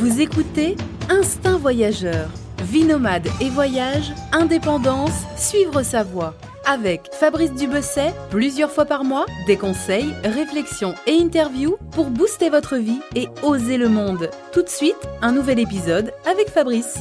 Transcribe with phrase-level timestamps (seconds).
[0.00, 0.76] Vous écoutez
[1.10, 2.30] Instinct Voyageur.
[2.62, 6.34] Vie nomade et voyage, indépendance, suivre sa voie.
[6.64, 12.76] Avec Fabrice Dubesset, plusieurs fois par mois, des conseils, réflexions et interviews pour booster votre
[12.76, 14.30] vie et oser le monde.
[14.54, 16.98] Tout de suite, un nouvel épisode avec Fabrice.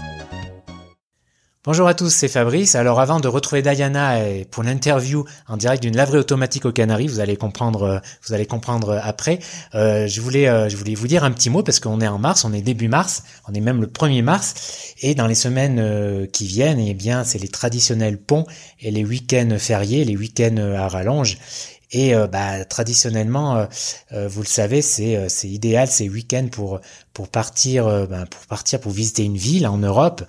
[1.70, 2.74] Bonjour à tous, c'est Fabrice.
[2.74, 4.18] Alors avant de retrouver Diana
[4.50, 8.48] pour l'interview en direct d'une laverie automatique aux Canaries, vous allez comprendre, euh, vous allez
[8.48, 9.38] comprendre après.
[9.76, 12.18] Euh, je voulais, euh, je voulais vous dire un petit mot parce qu'on est en
[12.18, 16.27] mars, on est début mars, on est même le 1er mars, et dans les semaines
[16.34, 18.48] qui viennent, eh bien, c'est les traditionnels ponts
[18.80, 21.38] et les week-ends fériés, les week-ends à rallonge.
[21.91, 23.66] Et euh, bah, traditionnellement, euh,
[24.11, 26.79] euh, vous le savez, c'est c'est idéal ces week-ends pour
[27.13, 30.23] pour partir ben, pour partir pour visiter une ville en Europe,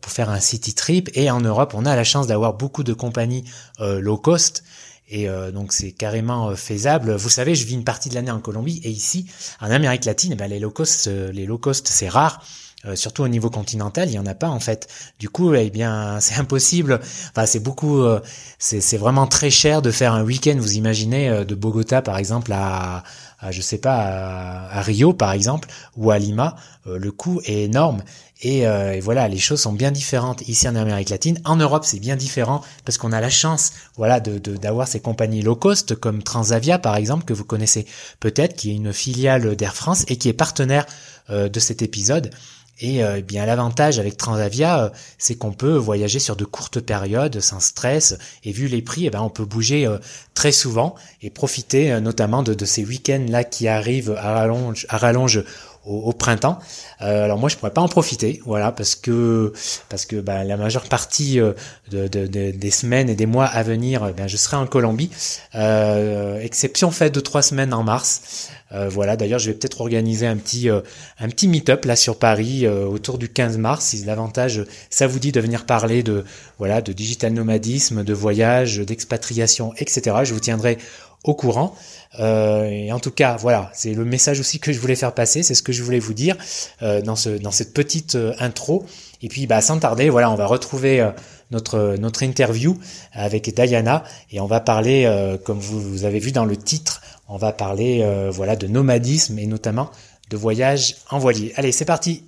[0.00, 1.10] pour faire un city trip.
[1.14, 3.44] Et en Europe, on a la chance d'avoir beaucoup de compagnies
[3.80, 4.62] low cost.
[5.08, 7.14] Et donc c'est carrément faisable.
[7.14, 9.26] Vous savez, je vis une partie de l'année en Colombie et ici,
[9.60, 12.44] en Amérique latine, eh ben, les low cost, les low cost, c'est rare.
[12.86, 14.88] Euh, surtout au niveau continental, il y en a pas en fait.
[15.18, 17.00] Du coup, eh bien, c'est impossible.
[17.30, 18.20] Enfin, c'est beaucoup, euh,
[18.58, 20.56] c'est vraiment très cher de faire un week-end.
[20.58, 23.02] Vous imaginez euh, de Bogota par exemple à,
[23.40, 28.02] à je sais pas, à, Rio par exemple ou à Lima, le coût est énorme.
[28.42, 31.38] Et, et, voilà, les choses sont bien différentes ici en Amérique latine.
[31.44, 35.42] En Europe, c'est bien différent parce qu'on a la chance, voilà, de d'avoir ces compagnies
[35.42, 37.86] low cost comme Transavia par exemple que vous connaissez
[38.20, 40.86] peut-être, qui est une filiale d'Air France et qui est partenaire
[41.28, 42.30] de cet épisode.
[42.78, 44.88] Et euh, eh bien l'avantage avec Transavia, euh,
[45.18, 48.18] c'est qu'on peut voyager sur de courtes périodes sans stress.
[48.44, 49.98] Et vu les prix, eh ben, on peut bouger euh,
[50.34, 55.44] très souvent et profiter notamment de, ces week-ends là qui arrivent à à rallonge
[55.86, 56.58] au, printemps.
[57.00, 59.52] Euh, alors moi je pourrais pas en profiter, voilà, parce que
[59.88, 64.06] parce que bah, la majeure partie de, de, des semaines et des mois à venir,
[64.08, 65.10] eh je serai en Colombie,
[65.54, 68.50] euh, exception faite de trois semaines en mars.
[68.72, 70.80] Euh, voilà, d'ailleurs, je vais peut-être organiser un petit euh,
[71.20, 73.86] un petit meet-up là sur Paris euh, autour du 15 mars.
[73.86, 76.24] Si davantage ça vous dit de venir parler de
[76.58, 80.16] voilà de digital nomadisme, de voyage, d'expatriation, etc.
[80.24, 80.78] Je vous tiendrai
[81.22, 81.76] au courant.
[82.18, 85.54] Et en tout cas, voilà, c'est le message aussi que je voulais faire passer, c'est
[85.54, 86.36] ce que je voulais vous dire
[86.80, 88.86] dans ce dans cette petite intro.
[89.22, 91.06] Et puis, bah, sans tarder, voilà, on va retrouver
[91.50, 92.78] notre notre interview
[93.12, 95.06] avec Diana et on va parler,
[95.44, 99.38] comme vous, vous avez vu dans le titre, on va parler euh, voilà de nomadisme
[99.38, 99.90] et notamment
[100.30, 101.52] de voyage en voilier.
[101.56, 102.24] Allez, c'est parti.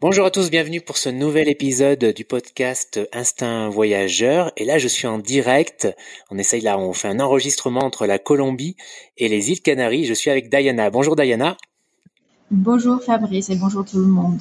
[0.00, 4.52] Bonjour à tous, bienvenue pour ce nouvel épisode du podcast Instinct Voyageur.
[4.56, 5.88] Et là, je suis en direct.
[6.30, 8.76] On essaye là, on fait un enregistrement entre la Colombie
[9.16, 10.04] et les îles Canaries.
[10.04, 10.90] Je suis avec Diana.
[10.90, 11.56] Bonjour Diana.
[12.50, 14.40] Bonjour Fabrice et bonjour tout le monde.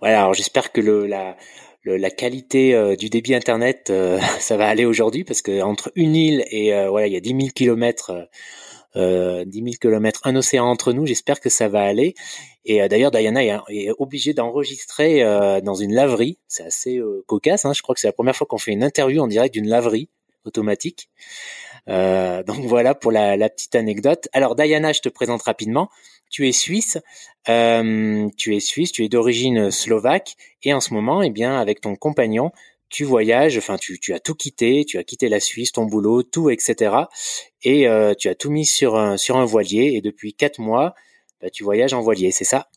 [0.00, 1.36] Voilà, alors j'espère que le, la,
[1.84, 6.16] la qualité euh, du débit internet, euh, ça va aller aujourd'hui parce que entre une
[6.16, 8.28] île et euh, voilà, il y a 10 000 kilomètres,
[8.94, 11.06] 10 000 kilomètres, un océan entre nous.
[11.06, 12.14] J'espère que ça va aller.
[12.64, 15.22] Et d'ailleurs, Diana est, obligée d'enregistrer
[15.62, 16.38] dans une laverie.
[16.48, 17.64] C'est assez cocasse.
[17.64, 17.72] Hein.
[17.72, 20.08] Je crois que c'est la première fois qu'on fait une interview en direct d'une laverie
[20.44, 21.08] automatique.
[21.86, 24.28] donc voilà pour la, la petite anecdote.
[24.32, 25.88] Alors Diana, je te présente rapidement
[26.30, 26.98] tu es suisse,
[27.48, 31.80] euh, tu es suisse, tu es d'origine slovaque, et en ce moment, eh bien, avec
[31.80, 32.52] ton compagnon,
[32.90, 36.22] tu voyages, enfin, tu, tu as tout quitté, tu as quitté la Suisse, ton boulot,
[36.22, 36.96] tout, etc.
[37.62, 40.94] Et euh, tu as tout mis sur un, sur un voilier, et depuis quatre mois,
[41.40, 42.68] bah, tu voyages en voilier, c'est ça?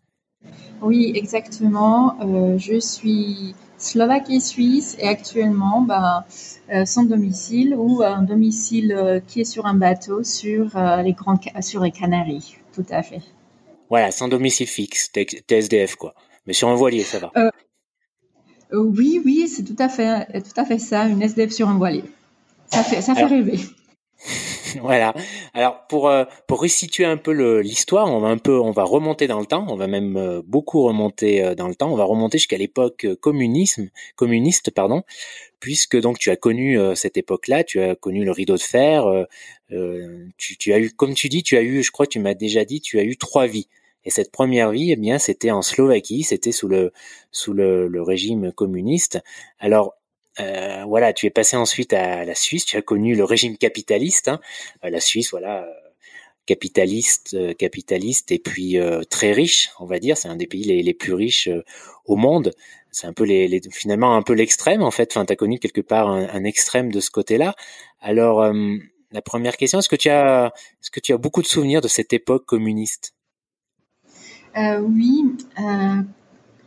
[0.81, 2.15] Oui, exactement.
[2.21, 6.25] Euh, je suis slovaque et suisse, et actuellement, bah,
[6.85, 10.69] sans domicile ou un domicile qui est sur un bateau sur
[11.03, 12.55] les grands sur les Canaries.
[12.73, 13.21] Tout à fait.
[13.89, 16.15] Voilà, sans domicile fixe, TSDF quoi.
[16.47, 17.31] Mais sur un voilier, ça va.
[18.73, 21.69] Euh, euh, oui, oui, c'est tout à fait, tout à fait ça, une SDF sur
[21.69, 22.03] un voilier.
[22.67, 23.59] Ça fait, ça fait rêver.
[24.81, 25.13] voilà.
[25.53, 29.27] Alors pour euh, pour resituer un peu l'histoire, on va un peu, on va remonter
[29.27, 29.65] dans le temps.
[29.69, 31.91] On va même beaucoup remonter dans le temps.
[31.91, 35.03] On va remonter jusqu'à l'époque communisme, communiste, pardon,
[35.59, 39.05] puisque donc tu as connu cette époque-là, tu as connu le rideau de fer.
[40.37, 42.65] tu, tu as eu, comme tu dis, tu as eu, je crois, tu m'as déjà
[42.65, 43.67] dit, tu as eu trois vies.
[44.05, 46.91] Et cette première vie, eh bien, c'était en Slovaquie, c'était sous le
[47.31, 49.19] sous le, le régime communiste.
[49.59, 49.95] Alors
[50.39, 54.27] euh, voilà, tu es passé ensuite à la Suisse, tu as connu le régime capitaliste.
[54.27, 54.39] Hein.
[54.83, 55.71] Euh, la Suisse, voilà, euh,
[56.45, 58.77] capitaliste, euh, capitaliste et puis
[59.09, 60.17] très riche, on va dire.
[60.17, 61.49] C'est un des pays les, les plus riches
[62.05, 62.53] au monde.
[62.91, 65.11] C'est un peu les, les, finalement un peu l'extrême en fait.
[65.11, 67.55] Enfin, as connu quelque part un, un extrême de ce côté-là.
[68.01, 68.53] Alors,
[69.11, 70.51] la première question, est-ce que tu as,
[70.81, 73.13] est-ce que tu as beaucoup de souvenirs de cette époque communiste?
[73.13, 73.22] euh,
[74.55, 76.01] oui, euh,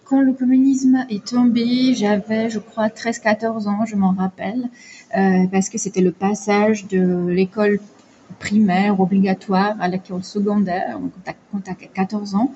[0.07, 4.71] quand le communisme est tombé, j'avais, je crois, 13-14 ans, je m'en rappelle,
[5.17, 7.81] euh, parce que c'était le passage de l'école
[8.39, 10.99] primaire obligatoire à l'école secondaire,
[11.53, 12.53] quand tu as 14 ans.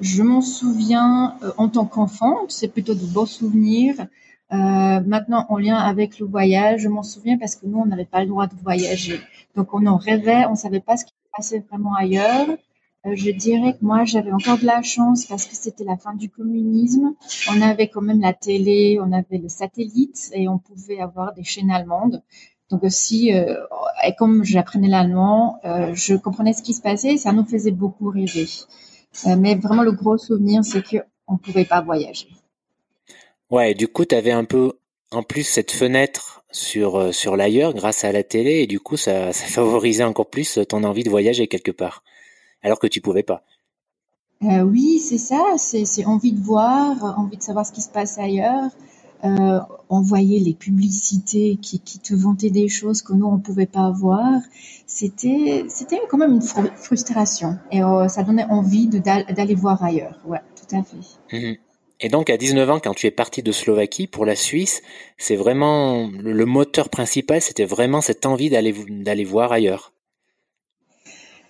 [0.00, 4.06] Je m'en souviens euh, en tant qu'enfant, c'est plutôt de beaux souvenirs.
[4.52, 8.04] Euh, maintenant, en lien avec le voyage, je m'en souviens parce que nous, on n'avait
[8.04, 9.20] pas le droit de voyager.
[9.54, 12.46] Donc, on en rêvait, on savait pas ce qui se passait vraiment ailleurs.
[13.06, 16.14] Euh, je dirais que moi, j'avais encore de la chance parce que c'était la fin
[16.14, 17.14] du communisme.
[17.50, 21.44] On avait quand même la télé, on avait le satellite et on pouvait avoir des
[21.44, 22.22] chaînes allemandes.
[22.70, 23.54] Donc aussi, euh,
[24.04, 28.10] et comme j'apprenais l'allemand, euh, je comprenais ce qui se passait, ça nous faisait beaucoup
[28.10, 28.48] rêver.
[29.38, 32.28] Mais vraiment, le gros souvenir, c'est qu'on ne pouvait pas voyager.
[33.50, 34.72] Ouais, du coup, tu avais un peu,
[35.12, 39.32] en plus, cette fenêtre sur, sur l'ailleurs grâce à la télé, et du coup, ça,
[39.32, 42.02] ça favorisait encore plus ton envie de voyager quelque part,
[42.66, 43.42] alors que tu pouvais pas.
[44.42, 48.70] oui, c'est ça, c'est envie de voir, envie de savoir ce qui se passe ailleurs
[49.24, 53.86] euh, envoyer les publicités qui, qui, te vantaient des choses que nous on pouvait pas
[53.86, 54.40] avoir,
[54.86, 55.64] c'était
[56.10, 60.20] quand même une frustration et euh, ça donnait envie d'aller voir ailleurs.
[60.26, 61.36] Ouais, tout à fait.
[61.36, 61.56] Mhm.
[62.00, 64.82] Et donc à 19 ans, quand tu es parti de Slovaquie pour la Suisse,
[65.16, 69.94] c'est vraiment le moteur principal, c'était vraiment cette envie d'aller d'aller voir ailleurs.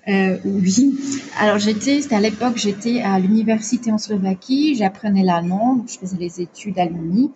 [0.09, 0.99] Euh, oui.
[1.39, 6.41] Alors j'étais, c'était à l'époque, j'étais à l'université en Slovaquie, j'apprenais l'allemand, je faisais les
[6.41, 7.33] études à l'Uni.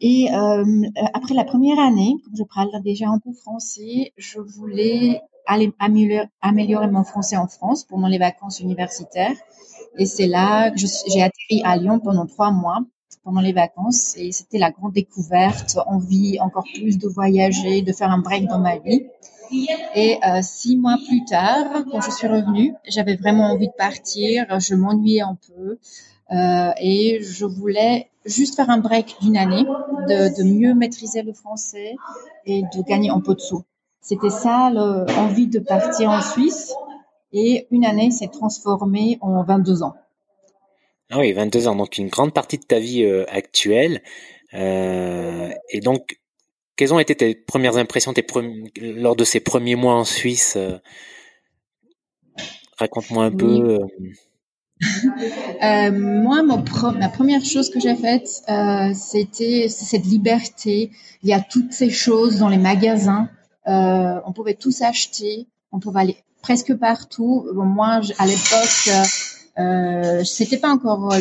[0.00, 0.64] Et euh,
[1.14, 5.72] après la première année, comme je parle déjà un peu français, je voulais aller
[6.40, 9.36] améliorer, mon français en France pendant les vacances universitaires.
[9.98, 12.80] Et c'est là que j'ai atterri à Lyon pendant trois mois
[13.24, 18.10] pendant les vacances et c'était la grande découverte, envie encore plus de voyager, de faire
[18.10, 19.06] un break dans ma vie.
[19.94, 24.46] Et euh, six mois plus tard, quand je suis revenue, j'avais vraiment envie de partir.
[24.58, 25.78] Je m'ennuyais un peu
[26.34, 29.64] euh, et je voulais juste faire un break d'une année,
[30.08, 31.96] de, de, mieux maîtriser le français
[32.46, 33.62] et de gagner un peu de sous.
[34.00, 36.74] C'était ça l'envie de partir en Suisse.
[37.34, 39.94] Et une année s'est transformée en 22 ans.
[41.14, 44.00] Ah oui, 22 ans, donc une grande partie de ta vie euh, actuelle.
[44.54, 46.18] Euh, et donc,
[46.74, 48.24] quelles ont été tes premières impressions tes
[48.80, 50.78] lors de ces premiers mois en Suisse euh,
[52.78, 53.78] Raconte-moi un peu.
[55.62, 55.92] Euh.
[55.92, 56.64] Moi, mon
[56.98, 58.26] ma première chose que j'ai faite,
[58.96, 60.90] c'était cette liberté.
[61.22, 63.28] Il y a toutes ces choses dans les magasins.
[63.64, 65.46] on pouvait tous acheter.
[65.70, 67.46] On pouvait aller presque partout.
[67.54, 68.88] moi, à l'époque,
[69.58, 71.14] euh, c'était pas encore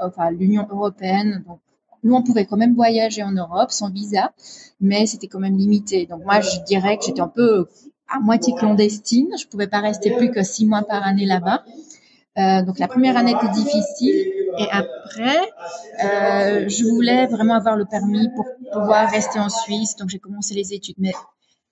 [0.00, 1.60] enfin, l'Union européenne, donc
[2.04, 4.32] nous, on pouvait quand même voyager en Europe sans visa,
[4.80, 6.06] mais c'était quand même limité.
[6.06, 7.68] Donc moi, je dirais que j'étais un peu
[8.08, 9.28] à moitié clandestine.
[9.40, 11.62] Je pouvais pas rester plus que six mois par année là-bas.
[12.38, 15.38] Euh, donc la première année était difficile et après,
[16.02, 19.96] euh, je voulais vraiment avoir le permis pour pouvoir rester en Suisse.
[19.96, 21.12] Donc j'ai commencé les études, mais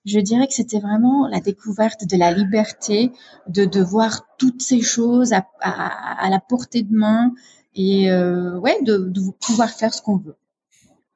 [0.05, 3.13] je dirais que c'était vraiment la découverte de la liberté,
[3.49, 7.33] de, de voir toutes ces choses à, à, à la portée de main,
[7.75, 10.37] et euh, ouais, de, de, pouvoir faire ce qu'on veut.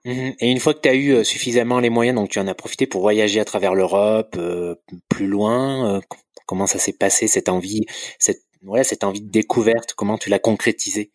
[0.04, 2.46] Mmh et une fois que tu as eu euh, suffisamment les moyens, donc tu en
[2.46, 4.74] as profité pour voyager à travers l'Europe, euh,
[5.08, 6.00] plus loin,
[6.46, 7.86] comment ça s'est passé cette envie,
[8.18, 11.10] cette ouais, cette envie de découverte, comment tu l'as concrétisée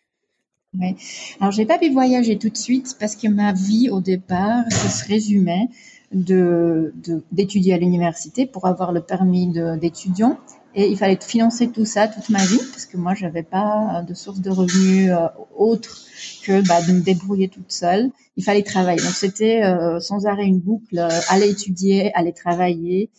[0.79, 0.95] Ouais.
[1.39, 4.89] Alors j'ai pas pu voyager tout de suite parce que ma vie au départ, ça
[4.89, 5.67] se résumait
[6.11, 6.93] de
[7.31, 10.39] d'étudier à l'université pour avoir le permis d'étudiant
[10.75, 14.13] et il fallait financer tout ça toute ma vie parce que moi j'avais pas de
[14.13, 15.97] source de revenus euh, autre
[16.43, 18.11] que bah, de me débrouiller toute seule.
[18.37, 19.01] Il fallait travailler.
[19.01, 23.09] Donc c'était euh, sans arrêt une boucle euh, aller étudier, aller travailler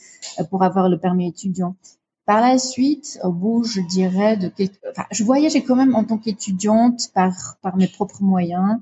[0.49, 1.75] pour avoir le permis étudiant.
[2.27, 4.53] Par la suite, au bout, je dirais de
[4.91, 8.79] enfin, je voyageais quand même en tant qu'étudiante par par mes propres moyens.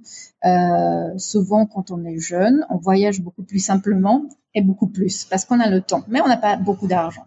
[1.17, 5.61] souvent, quand on est jeune, on voyage beaucoup plus simplement et beaucoup plus parce qu'on
[5.61, 7.25] a le temps, mais on n'a pas beaucoup d'argent.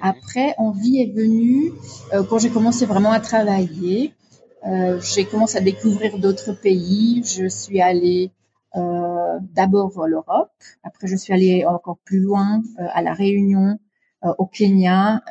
[0.00, 1.72] Après, envie est venue
[2.12, 4.14] euh, quand j'ai commencé vraiment à travailler.
[4.66, 7.22] Euh, j'ai commencé à découvrir d'autres pays.
[7.24, 8.30] Je suis allée
[8.76, 10.52] euh, d'abord l'Europe.
[10.82, 13.76] Après, je suis allée encore plus loin euh, à la Réunion, euh,
[14.22, 15.22] au Kenya.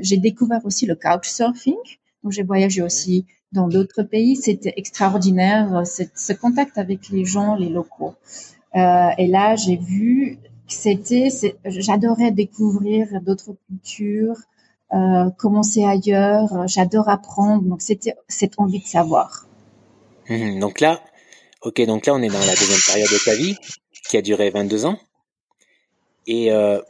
[0.00, 1.76] j'ai découvert aussi le couchsurfing.
[2.22, 4.36] Donc, j'ai voyagé aussi dans d'autres pays.
[4.36, 8.14] C'était extraordinaire, ce contact avec les gens, les locaux.
[8.74, 10.38] et là, j'ai vu
[10.70, 11.28] c'était,
[11.64, 14.36] j'adorais découvrir d'autres cultures,
[14.92, 16.66] euh, commencer ailleurs.
[16.68, 17.62] J'adore apprendre.
[17.64, 19.46] Donc c'était cette envie de savoir.
[20.28, 21.02] Mmh, donc là,
[21.62, 23.56] ok, donc là on est dans la deuxième période de ta vie
[24.08, 24.98] qui a duré 22 ans.
[26.26, 26.80] Et euh,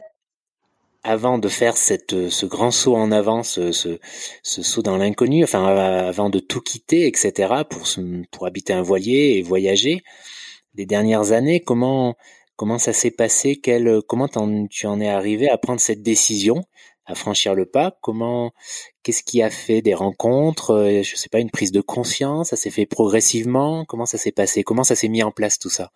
[1.03, 3.99] avant de faire cette, ce grand saut en avant, ce, ce,
[4.43, 7.83] ce saut dans l'inconnu, enfin avant de tout quitter, etc., pour,
[8.31, 10.03] pour habiter un voilier et voyager,
[10.75, 12.15] les dernières années, comment
[12.61, 13.55] Comment ça s'est passé?
[13.55, 16.63] Quel, Comment tu en es arrivé à prendre cette décision,
[17.07, 17.97] à franchir le pas?
[18.01, 18.51] Comment
[19.01, 20.69] Qu'est-ce qui a fait des rencontres?
[20.69, 22.49] Euh, Je sais pas, une prise de conscience?
[22.49, 23.83] Ça s'est fait progressivement?
[23.85, 24.63] Comment ça s'est passé?
[24.63, 25.89] Comment ça s'est mis en place tout ça?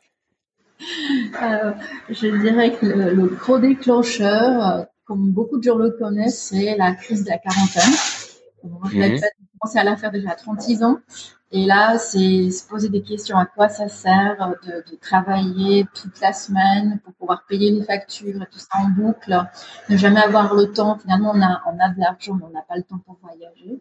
[0.82, 1.72] Euh,
[2.10, 6.94] Je dirais que le, gros déclencheur, euh, comme beaucoup de gens le connaissent, c'est la
[6.94, 7.94] crise de la quarantaine.
[8.92, 9.20] J'ai
[9.60, 10.98] commencé à la faire déjà à 36 ans.
[11.52, 16.20] Et là, c'est se poser des questions à quoi ça sert de, de, travailler toute
[16.20, 19.42] la semaine pour pouvoir payer les factures et tout ça en boucle,
[19.90, 20.98] ne jamais avoir le temps.
[20.98, 23.80] Finalement, on a, on a de l'argent, mais on n'a pas le temps pour voyager.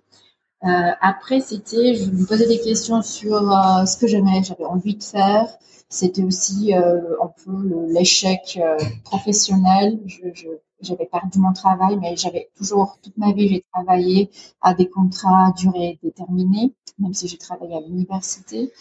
[0.65, 4.97] Euh, après, c'était, je me posais des questions sur euh, ce que j'aimais, j'avais envie
[4.97, 5.49] de faire.
[5.89, 10.01] C'était aussi euh, un peu l'échec euh, professionnel.
[10.07, 10.49] Je, je,
[10.81, 15.49] j'avais perdu mon travail, mais j'avais toujours, toute ma vie, j'ai travaillé à des contrats
[15.49, 18.73] à durée déterminée, même si j'ai travaillé à l'université.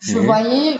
[0.00, 0.26] je mhm.
[0.26, 0.76] voyais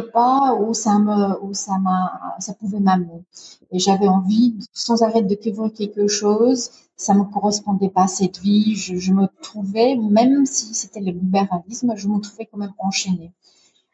[0.00, 3.22] pas où ça me, où ça m'a, ça pouvait m'amener.
[3.70, 6.70] Et j'avais envie, sans arrêt, de découvrir quelque chose.
[6.96, 8.74] Ça me correspondait pas à cette vie.
[8.76, 13.32] Je, me trouvais, même si c'était le libéralisme, je me trouvais quand même enchaînée.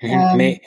[0.03, 0.11] Mhm.
[0.11, 0.61] Euh, mais,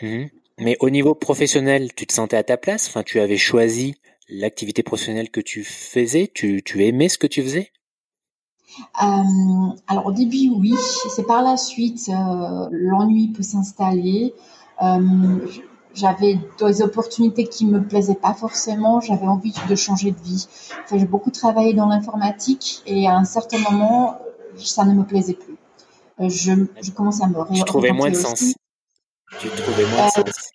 [0.00, 0.28] mhm.
[0.58, 2.88] mais au niveau professionnel, tu te sentais à ta place?
[2.88, 3.96] Enfin, tu avais choisi
[4.30, 7.72] l'activité professionnelle que tu faisais tu, tu aimais ce que tu faisais?
[9.02, 10.74] Euh, alors au début oui,
[11.08, 14.32] c'est par la suite euh, l'ennui peut s'installer.
[14.82, 15.38] Euh,
[15.92, 19.00] j'avais des opportunités qui me plaisaient pas forcément.
[19.00, 20.46] J'avais envie de changer de vie.
[20.92, 24.18] j'ai beaucoup travaillé dans l'informatique et à un certain moment
[24.56, 25.56] ça ne me plaisait plus.
[26.20, 28.54] je, je commençais à me Tu trouvais moins de sens.
[29.40, 30.50] Tu trouvais moins de sens.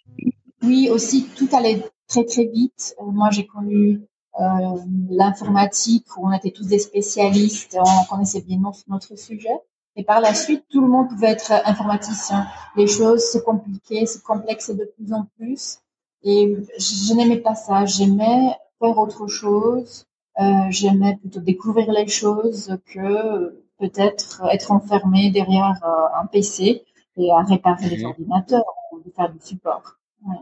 [0.63, 2.95] Oui, aussi tout allait très très vite.
[3.01, 4.01] Euh, moi, j'ai connu
[4.39, 4.77] euh,
[5.09, 9.57] l'informatique où on était tous des spécialistes, on connaissait bien notre, sujet.
[9.95, 12.45] Et par la suite, tout le monde pouvait être informaticien.
[12.75, 15.79] Les choses se compliquaient, se complexaient de plus en plus.
[16.23, 17.85] Et je, n'aimais pas ça.
[17.85, 20.05] J'aimais faire autre chose.
[20.41, 26.83] Euh, j'aimais plutôt découvrir les choses que peut-être être enfermé derrière euh, un PC
[27.15, 28.09] et à réparer les mhm.
[28.09, 29.97] ordinateurs ou faire du support.
[30.25, 30.35] Ouais.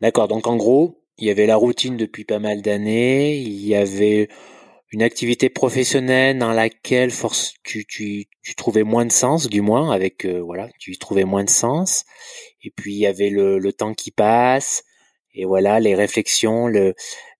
[0.00, 0.28] D'accord.
[0.28, 3.36] Donc en gros, il y avait la routine depuis pas mal d'années.
[3.36, 4.28] Il y avait
[4.90, 9.90] une activité professionnelle dans laquelle force, tu, tu, tu trouvais moins de sens, du moins
[9.90, 12.04] avec euh, voilà, tu trouvais moins de sens.
[12.62, 14.84] Et puis il y avait le, le temps qui passe
[15.34, 16.94] et voilà les réflexions, le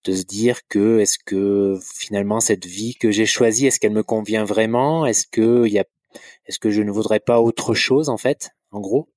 [0.05, 4.03] de se dire que est-ce que finalement cette vie que j'ai choisie, est-ce qu'elle me
[4.03, 5.07] convient vraiment?
[5.07, 5.85] Est-ce que il y a,
[6.47, 9.09] est-ce que je ne voudrais pas autre chose en fait, en gros?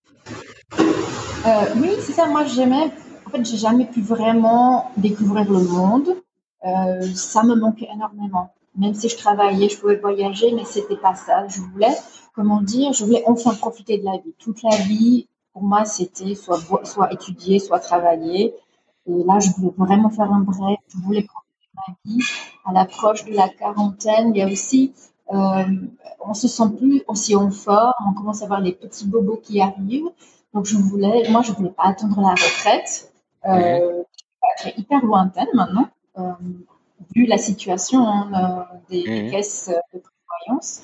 [1.46, 2.28] Euh, Oui, c'est ça.
[2.28, 2.90] Moi, j'aimais
[3.32, 6.18] en fait, j'ai jamais pu vraiment découvrir le monde.
[6.66, 8.52] Euh, ça me manquait énormément.
[8.76, 11.48] Même si je travaillais, je pouvais voyager, mais c'était pas ça.
[11.48, 11.96] Je voulais,
[12.36, 14.34] comment dire, je voulais enfin profiter de la vie.
[14.38, 18.54] Toute la vie, pour moi, c'était soit, soit étudier, soit travailler.
[19.08, 20.80] Et là, je voulais vraiment faire un break.
[20.90, 22.24] Je voulais profiter de ma vie.
[22.66, 24.94] À l'approche de la quarantaine, il y a aussi,
[25.34, 25.64] euh,
[26.20, 27.94] on se sent plus aussi en forme.
[28.10, 30.12] On commence à voir les petits bobos qui arrivent.
[30.54, 33.11] Donc, je voulais, moi, je voulais pas attendre la retraite
[33.46, 34.04] euh,
[34.78, 36.32] hyper lointaine maintenant, euh,
[37.16, 40.82] vu la situation hein, euh, des, caisses de prévoyance.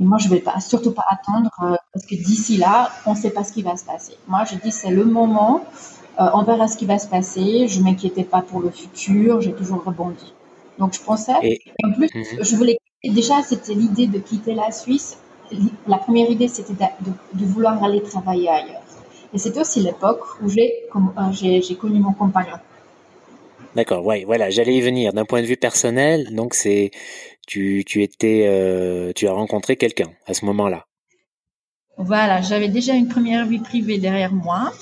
[0.00, 3.12] Et moi, je ne vais pas, surtout pas attendre euh, parce que d'ici là, on
[3.12, 4.14] ne sait pas ce qui va se passer.
[4.28, 5.64] Moi, je dis c'est le moment.
[6.20, 7.66] Euh, on verra ce qui va se passer.
[7.68, 9.40] Je m'inquiétais pas pour le futur.
[9.40, 10.32] J'ai toujours rebondi.
[10.78, 11.32] Donc, je pensais.
[11.42, 12.44] Et, en plus, mhm.
[12.44, 12.78] je voulais.
[13.04, 15.18] Déjà, c'était l'idée de quitter la Suisse.
[15.86, 17.10] La première idée, c'était de,
[17.40, 18.82] de, vouloir aller travailler ailleurs.
[19.34, 22.56] Et c'était aussi l'époque où euh, j'ai connu mon compagnon.
[23.74, 25.12] D'accord, ouais, voilà, j'allais y venir.
[25.12, 26.90] D'un point de vue personnel, donc c'est
[27.46, 30.84] tu tu étais euh, tu as rencontré quelqu'un à ce moment-là.
[32.00, 34.72] Voilà, j'avais déjà une première vie privée derrière moi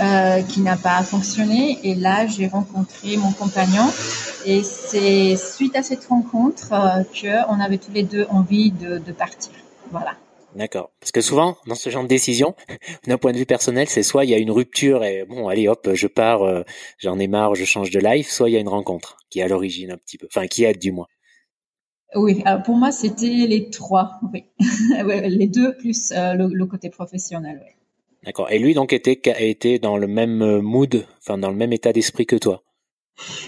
[0.00, 3.86] euh, qui n'a pas fonctionné et là j'ai rencontré mon compagnon
[4.46, 8.96] et c'est suite à cette rencontre euh, que on avait tous les deux envie de,
[8.96, 9.52] de partir.
[9.90, 10.16] Voilà.
[10.54, 10.90] D'accord.
[11.00, 12.54] Parce que souvent, dans ce genre de décision,
[13.06, 15.68] d'un point de vue personnel, c'est soit il y a une rupture et bon, allez
[15.68, 16.62] hop, je pars, euh,
[16.98, 19.42] j'en ai marre, je change de life, soit il y a une rencontre qui est
[19.42, 21.06] à l'origine un petit peu, enfin qui aide du moins.
[22.14, 24.44] Oui, alors pour moi c'était les trois, oui,
[25.24, 27.62] les deux plus euh, le, côté professionnel.
[27.64, 27.72] Oui.
[28.24, 28.50] D'accord.
[28.50, 31.92] Et lui donc était était dans le même euh, mood, enfin dans le même état
[31.92, 32.62] d'esprit que toi?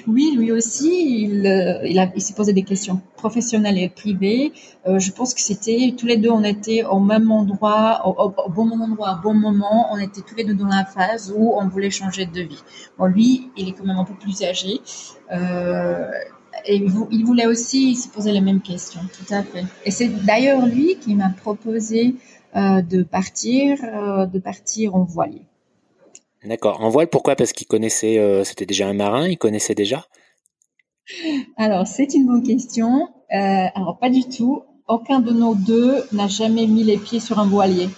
[0.07, 4.53] Oui, lui aussi, il, euh, il, s'est posé des questions professionnelles et privées.
[4.87, 8.71] Euh, je pense que c'était tous les deux, on était au même endroit, au, bon
[8.71, 9.89] endroit, au bon moment.
[9.93, 12.63] On était tous les deux dans la phase où on voulait changer de vie.
[12.99, 14.81] Bon, lui, il est quand même un peu plus âgé.
[15.33, 16.11] Euh,
[16.67, 19.65] et il voulait aussi se poser les mêmes questions, tout à fait.
[19.85, 22.15] Et c'est d'ailleurs lui qui m'a proposé
[22.55, 23.79] de partir,
[24.29, 25.43] de partir en voilier.
[26.45, 26.83] D'accord.
[26.83, 27.37] En voile, pourquoi?
[27.37, 30.07] Parce qu'il connaissait, euh, c'était déjà un marin, il connaissait déjà?
[31.57, 33.09] Alors, c'est une bonne question.
[33.33, 34.63] Euh, alors, pas du tout.
[34.87, 37.89] Aucun de nos deux n'a jamais mis les pieds sur un voilier.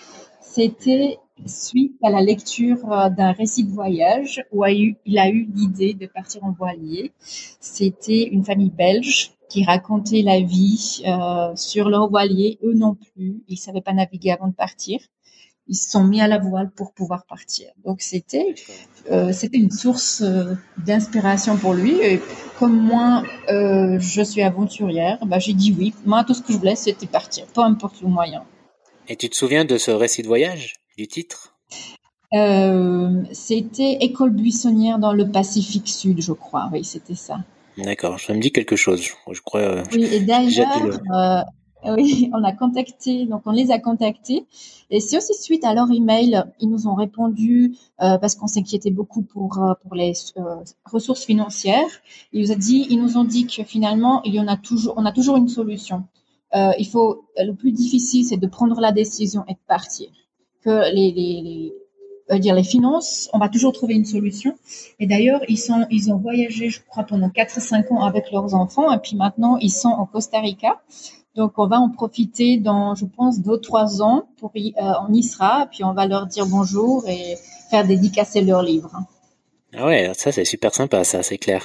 [0.40, 5.94] C'était suite à la lecture euh, d'un récit de voyage où il a eu l'idée
[5.94, 7.10] de partir en voilier.
[7.18, 11.02] C'était une famille belge qui racontait la vie
[11.56, 12.58] sur leur voilier.
[12.62, 15.00] Eux non plus, ils savaient pas naviguer avant de partir.
[15.68, 17.68] Ils se sont mis à la voile pour pouvoir partir.
[17.84, 18.54] Donc c'était
[19.10, 20.22] euh, c'était une source
[20.78, 21.92] d'inspiration pour lui.
[22.00, 22.20] Et
[22.58, 25.94] comme moi, je suis aventurière, bah, j'ai dit oui.
[26.04, 28.44] Moi, tout ce que je voulais, c'était partir, peu importe le moyen.
[29.08, 31.54] Et tu te souviens de ce récit de voyage du titre?
[32.34, 36.68] Euh, C'était École buissonnière dans le Pacifique Sud, je crois.
[36.72, 37.38] Oui, c'était ça.
[37.78, 39.06] D'accord, ça me dit quelque chose.
[39.30, 39.60] Je crois.
[39.60, 41.40] Euh, oui, et d'ailleurs, euh,
[41.84, 44.46] oui, on a contacté, donc on les a contactés.
[44.90, 49.22] Et c'est aussi suite à leur email, ils nous ont répondu parce qu'on s'inquiétait beaucoup
[49.22, 50.12] pour pour les
[50.84, 51.90] ressources financières.
[52.32, 54.94] Ils nous a dit, ils nous ont dit que finalement, il y en a toujours,
[54.96, 56.04] on a toujours une solution.
[56.54, 60.08] il faut, le plus difficile, c'est de prendre la décision et de partir
[60.66, 61.72] que les,
[62.40, 64.54] dire les finances, on va toujours trouver une solution.
[64.98, 65.58] Et d'ailleurs, ils
[65.90, 69.56] ils ont voyagé, je crois, pendant 4 5 ans avec leurs enfants, et puis maintenant,
[69.58, 70.82] ils sont au Costa Rica.
[71.36, 75.12] Donc, on va en profiter dans, je pense, deux, trois ans pour y, euh, on
[75.12, 77.36] y sera, puis on va leur dire bonjour et
[77.70, 78.92] faire dédicacer leurs livres.
[79.74, 81.62] Ah ouais, ça c'est super sympa, ça, c'est clair.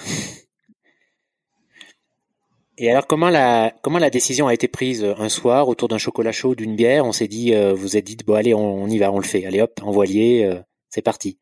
[2.78, 6.00] Et alors, comment la, comment la décision a été prise euh, un soir autour d'un
[6.00, 7.06] chocolat chaud, d'une bière?
[7.06, 9.46] On s'est dit, euh, vous êtes dit, bon, allez, on, y va, on le fait.
[9.46, 10.60] Allez, hop, en voilier, euh,
[10.90, 11.38] c'est parti.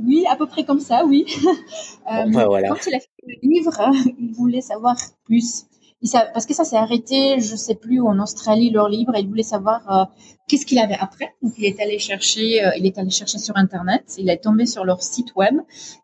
[0.00, 1.26] oui, à peu près comme ça, oui.
[2.06, 2.68] Bah, voilà.
[2.70, 5.66] Quand il a fait le livre, il voulait savoir plus.
[6.12, 9.42] Parce que ça s'est arrêté, je sais plus, en Australie, leur livre, et il voulait
[9.42, 10.10] savoir
[10.48, 11.34] qu'est-ce qu'il avait après.
[11.42, 14.84] Donc, il est allé chercher, il est allé chercher sur Internet, il est tombé sur
[14.84, 15.54] leur site web,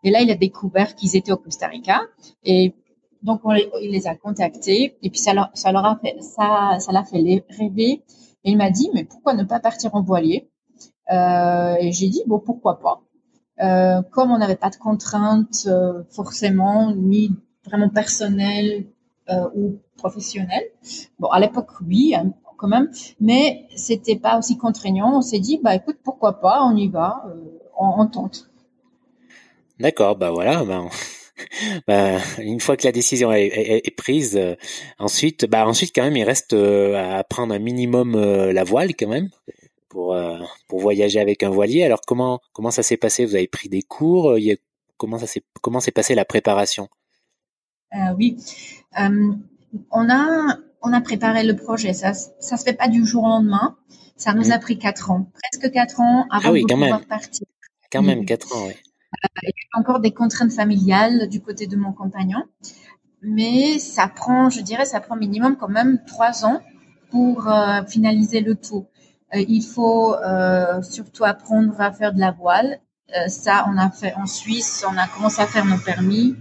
[0.03, 2.01] et là, il a découvert qu'ils étaient au Costa Rica.
[2.45, 2.75] Et
[3.23, 3.41] donc,
[3.81, 5.51] il les a contactés et puis ça leur,
[5.87, 8.03] a fait, ça, l'a fait rêver.
[8.45, 10.51] Et il m'a dit, mais pourquoi ne pas partir en voilier?
[11.13, 13.03] Euh, Et j'ai dit, bon, pourquoi pas?
[13.61, 17.31] Euh, Comme on n'avait pas de contraintes euh, forcément, ni
[17.65, 18.92] vraiment personnelles euh,
[19.55, 20.67] ou professionnelles.
[21.19, 22.33] Bon, à l'époque, oui, hein,
[22.63, 25.19] quand même, mais c'était pas aussi contraignant.
[25.19, 28.51] On s'est dit, bah écoute, pourquoi pas On y va, euh, on, tente.
[29.81, 30.85] D'accord, bah voilà, bah,
[31.89, 34.55] bah, une fois que la décision est, prise, euh,
[35.01, 38.95] ensuite, bah ensuite quand même, il reste euh, à apprendre un minimum euh, la voile
[38.95, 39.29] quand même
[39.89, 40.17] pour
[40.69, 41.83] pour voyager avec un voilier.
[41.85, 43.27] Alors comment comment ça s'est passé?
[43.27, 44.39] Vous avez pris des cours?
[44.97, 46.89] Comment ça s'est comment s'est passé la préparation?
[48.19, 48.37] Oui,
[49.91, 51.93] on a on a préparé le projet.
[51.93, 53.77] Ça ça se fait pas du jour au lendemain.
[54.17, 54.53] Ça nous mmh.
[54.53, 57.47] a pris quatre ans, presque quatre ans avant ah de pouvoir partir.
[57.91, 58.75] Quand même quatre ans, oui.
[59.25, 62.45] Euh, il y a encore des contraintes familiales du côté de mon compagnon,
[63.21, 66.61] mais ça prend, je dirais, ça prend minimum quand même trois ans
[67.11, 68.87] pour euh, finaliser le tout.
[69.35, 70.15] Euh, il faut
[70.83, 72.81] surtout apprendre à faire de la voile.
[73.29, 76.35] ça, on a fait en Suisse, on a commencé à faire nos permis,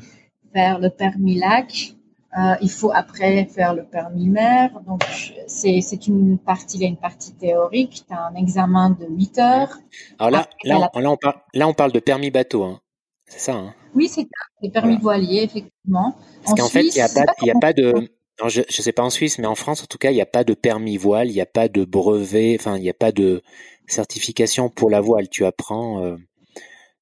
[0.53, 1.95] faire le permis lac,
[2.37, 4.71] euh, il faut après faire le permis mer.
[4.87, 5.03] Donc,
[5.47, 8.05] c'est une partie, il y a une partie théorique.
[8.07, 9.77] Tu as un examen de 8 heures.
[10.17, 12.63] Alors là, là, on, là, on parle, là, on parle de permis bateau.
[12.63, 12.79] Hein.
[13.27, 13.53] C'est ça.
[13.53, 14.69] Hein oui, c'est ça.
[14.69, 16.15] Permis voiliers, effectivement.
[16.43, 18.09] Parce qu'en fait, il n'y a, pas, y a pas de.
[18.47, 20.25] je ne sais pas en Suisse, mais en France, en tout cas, il n'y a
[20.25, 23.11] pas de permis voile, il n'y a pas de brevet, enfin, il n'y a pas
[23.11, 23.41] de
[23.87, 25.27] certification pour la voile.
[25.27, 26.15] Tu apprends, euh,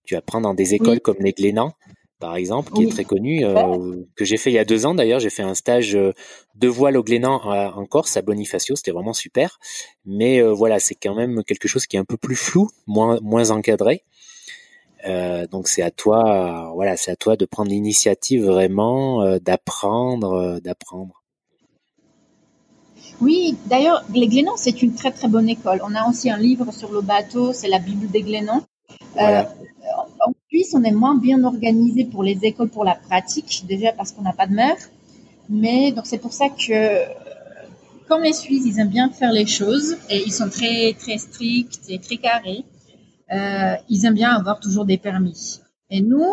[0.05, 1.73] tu apprends dans des écoles comme les Glénans
[2.19, 4.93] par exemple, qui est très connu, euh, que j'ai fait il y a deux ans
[4.93, 5.19] d'ailleurs.
[5.19, 6.11] J'ai fait un stage euh,
[6.55, 9.57] de voile au Glénan en Corse, à Bonifacio, c'était vraiment super.
[10.05, 13.19] Mais euh, voilà, c'est quand même quelque chose qui est un peu plus flou, moins
[13.21, 14.03] moins encadré.
[15.51, 21.23] donc c'est à toi, voilà, c'est à toi de prendre l'initiative vraiment, d'apprendre, d'apprendre.
[23.21, 25.81] Oui, d'ailleurs, les Glénans, c'est une très très bonne école.
[25.83, 28.63] On a aussi un livre sur le bateau, c'est la Bible des Glénans.
[29.13, 29.49] Voilà
[30.25, 34.11] en Suisse, on est moins bien organisé pour les écoles pour la pratique, déjà parce
[34.11, 34.75] qu'on n'a pas de mer.
[35.49, 37.05] Mais donc c'est pour ça que
[38.07, 41.81] comme les Suisses, ils aiment bien faire les choses et ils sont très très stricts
[41.89, 42.63] et très carrés.
[43.31, 45.59] Euh, ils aiment bien avoir toujours des permis.
[45.91, 46.25] Et nous,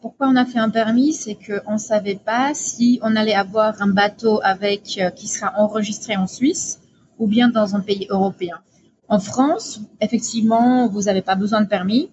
[0.00, 3.80] pourquoi on a fait un permis, c'est qu'on ne savait pas si on allait avoir
[3.80, 6.80] un bateau avec euh, qui sera enregistré en Suisse
[7.18, 8.58] ou bien dans un pays européen.
[9.10, 12.10] En France, effectivement, vous n'avez pas besoin de permis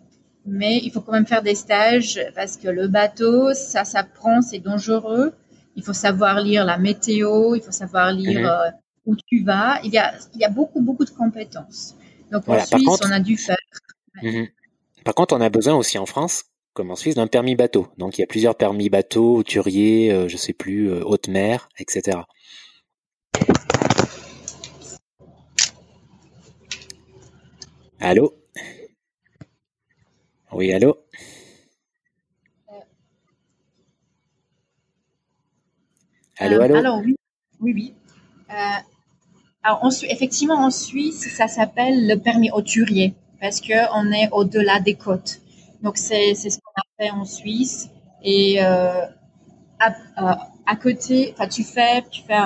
[0.48, 4.60] mais il faut quand même faire des stages parce que le bateau, ça s'apprend, c'est
[4.60, 5.34] dangereux.
[5.76, 8.46] Il faut savoir lire la météo, il faut savoir lire mhm.
[8.46, 8.72] euh,
[9.06, 9.80] où tu vas.
[9.84, 11.96] Il y a, il y a beaucoup, beaucoup de compétences.
[12.32, 13.58] Donc en Suisse, on a dû faire.
[14.24, 14.48] Mhm.
[15.04, 17.88] Par contre, on a besoin aussi en France, comme en Suisse, d'un permis bateau.
[17.98, 21.68] Donc il y a plusieurs permis bateau, hauturier, euh, je sais plus, euh, haute mer,
[21.78, 22.20] etc.
[28.00, 28.34] Allô?
[30.52, 30.98] Oui, allô?
[36.40, 36.76] Allô, allô?
[36.76, 37.16] Alors oui,
[37.60, 37.96] oui, oui.
[39.64, 45.42] alors, effectivement, en Suisse, ça s'appelle le permis hauturier parce qu'on est au-delà des côtes.
[45.82, 47.90] Donc, c'est ce qu'on a fait en Suisse.
[48.24, 49.06] Et euh,
[49.80, 50.36] à, euh,
[50.68, 52.38] à, côté, tu fais, tu fais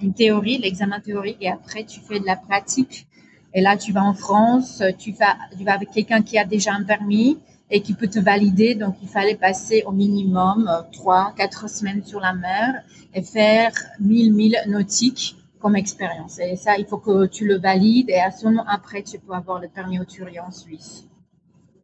[0.00, 3.07] une théorie, l'examen théorique, et après, tu fais de la pratique.
[3.54, 6.72] Et là, tu vas en France, tu vas, tu vas avec quelqu'un qui a déjà
[6.74, 7.38] un permis
[7.70, 8.74] et qui peut te valider.
[8.74, 12.82] Donc, il fallait passer au minimum euh, trois, quatre semaines sur la mer
[13.14, 16.38] et faire 1000 milles nautiques comme expérience.
[16.38, 19.32] Et ça, il faut que tu le valides et à ce moment après, tu peux
[19.32, 21.04] avoir le permis hauturier en Suisse.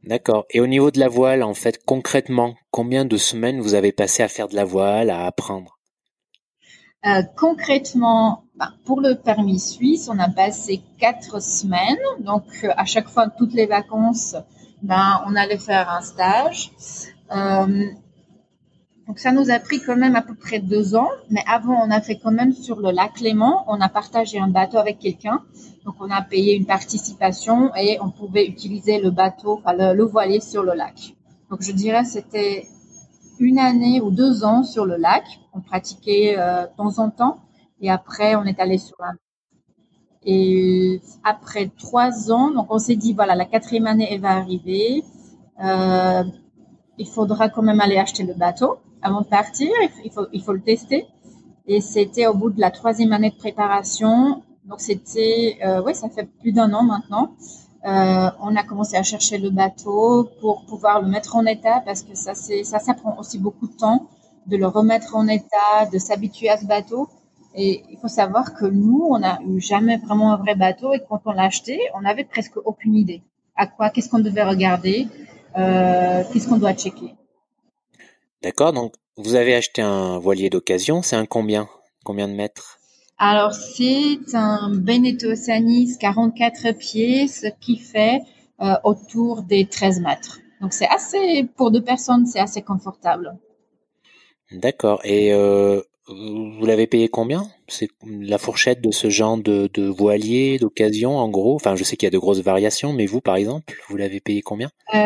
[0.05, 0.45] D'accord.
[0.51, 4.23] Et au niveau de la voile, en fait, concrètement, combien de semaines vous avez passé
[4.23, 5.74] à faire de la voile, à apprendre?
[7.07, 11.99] Euh, Concrètement, bah, pour le permis suisse, on a passé quatre semaines.
[12.21, 14.37] Donc, euh, à chaque fois, toutes les vacances,
[14.83, 16.73] ben, on allait faire un stage.
[17.35, 17.87] Euh,
[19.07, 21.91] donc ça nous a pris quand même à peu près deux ans, mais avant on
[21.91, 25.43] a fait quand même sur le lac Léman, on a partagé un bateau avec quelqu'un,
[25.85, 30.41] donc on a payé une participation et on pouvait utiliser le bateau, enfin le, voilier
[30.41, 31.15] sur le lac.
[31.51, 32.67] Donc je dirais c'était
[33.39, 37.39] une année ou deux ans sur le lac, on pratiquait euh, de temps en temps
[37.81, 39.15] et après on est allé sur un
[40.27, 45.05] et après trois ans, donc on s'est dit voilà la quatrième année elle va arriver.
[45.63, 46.25] Euh,
[46.99, 49.71] il faudra quand même aller acheter le bateau avant de partir.
[50.05, 51.07] Il faut, il faut le tester.
[51.67, 54.43] Et c'était au bout de la troisième année de préparation.
[54.65, 57.35] Donc c'était, euh, oui, ça fait plus d'un an maintenant.
[57.87, 62.03] Euh, on a commencé à chercher le bateau pour pouvoir le mettre en état parce
[62.03, 64.09] que ça, c'est, ça, ça prend aussi beaucoup de temps
[64.47, 67.09] de le remettre en état, de s'habituer à ce bateau.
[67.55, 71.01] Et il faut savoir que nous, on n'a eu jamais vraiment un vrai bateau et
[71.09, 73.23] quand on l'a acheté, on n'avait presque aucune idée.
[73.55, 75.07] À quoi, qu'est-ce qu'on devait regarder,
[75.57, 77.15] euh, qu'est-ce qu'on doit checker.
[78.43, 81.69] D'accord, donc vous avez acheté un voilier d'occasion, c'est un combien?
[82.05, 82.79] Combien de mètres?
[83.19, 88.21] Alors c'est un Beneteau Sanis 44 pieds, ce qui fait
[88.61, 90.41] euh, autour des 13 mètres.
[90.61, 93.37] Donc c'est assez, pour deux personnes, c'est assez confortable.
[94.53, 97.49] D'accord, et euh, vous l'avez payé combien?
[97.67, 101.55] C'est la fourchette de ce genre de, de voilier d'occasion en gros?
[101.55, 104.21] Enfin je sais qu'il y a de grosses variations, mais vous par exemple, vous l'avez
[104.21, 104.71] payé combien?
[104.95, 105.05] Euh,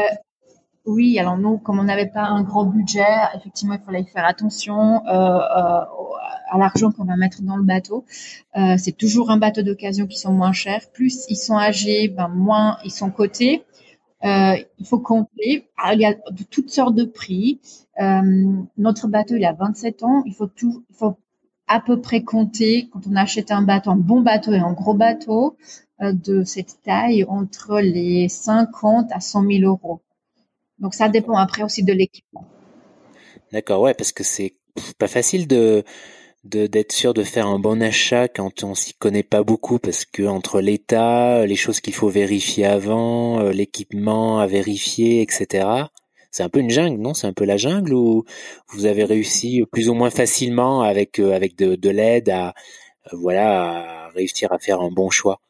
[0.87, 5.07] oui, alors nous, comme on n'avait pas un gros budget, effectivement, il fallait faire attention
[5.07, 5.39] euh,
[6.51, 8.05] à l'argent qu'on va mettre dans le bateau.
[8.77, 10.91] C'est toujours un bateau d'occasion qui sont moins chers.
[10.93, 13.65] Plus ils sont âgés, ben moins ils sont cotés.
[14.23, 15.69] Il faut compter.
[15.77, 17.61] Ah, il y a de toutes sortes de prix.
[18.77, 20.23] notre bateau, il a 27 ans.
[20.27, 20.49] Il faut
[21.67, 24.95] à peu près compter quand on achète un bateau, un bon bateau et un gros
[24.95, 25.57] bateau
[26.01, 30.01] de cette taille entre les 50 à 100 000 euros.
[30.79, 32.47] Donc ça dépend après aussi de l'équipement.
[33.53, 34.55] D'accord, ouais, parce que c'est
[34.99, 35.83] pas facile de
[36.49, 40.23] d'être sûr de faire un bon achat quand on s'y connaît pas beaucoup parce que
[40.25, 45.69] entre l'état, les choses qu'il faut vérifier avant, euh, l'équipement à vérifier, etc.
[46.31, 47.15] C'est un peu une jungle, non?
[47.15, 48.25] C'est un peu la jungle ou
[48.69, 52.49] vous avez réussi plus ou moins facilement avec euh, avec de, de l'aide à
[53.13, 55.41] euh, voilà à réussir à faire un bon choix?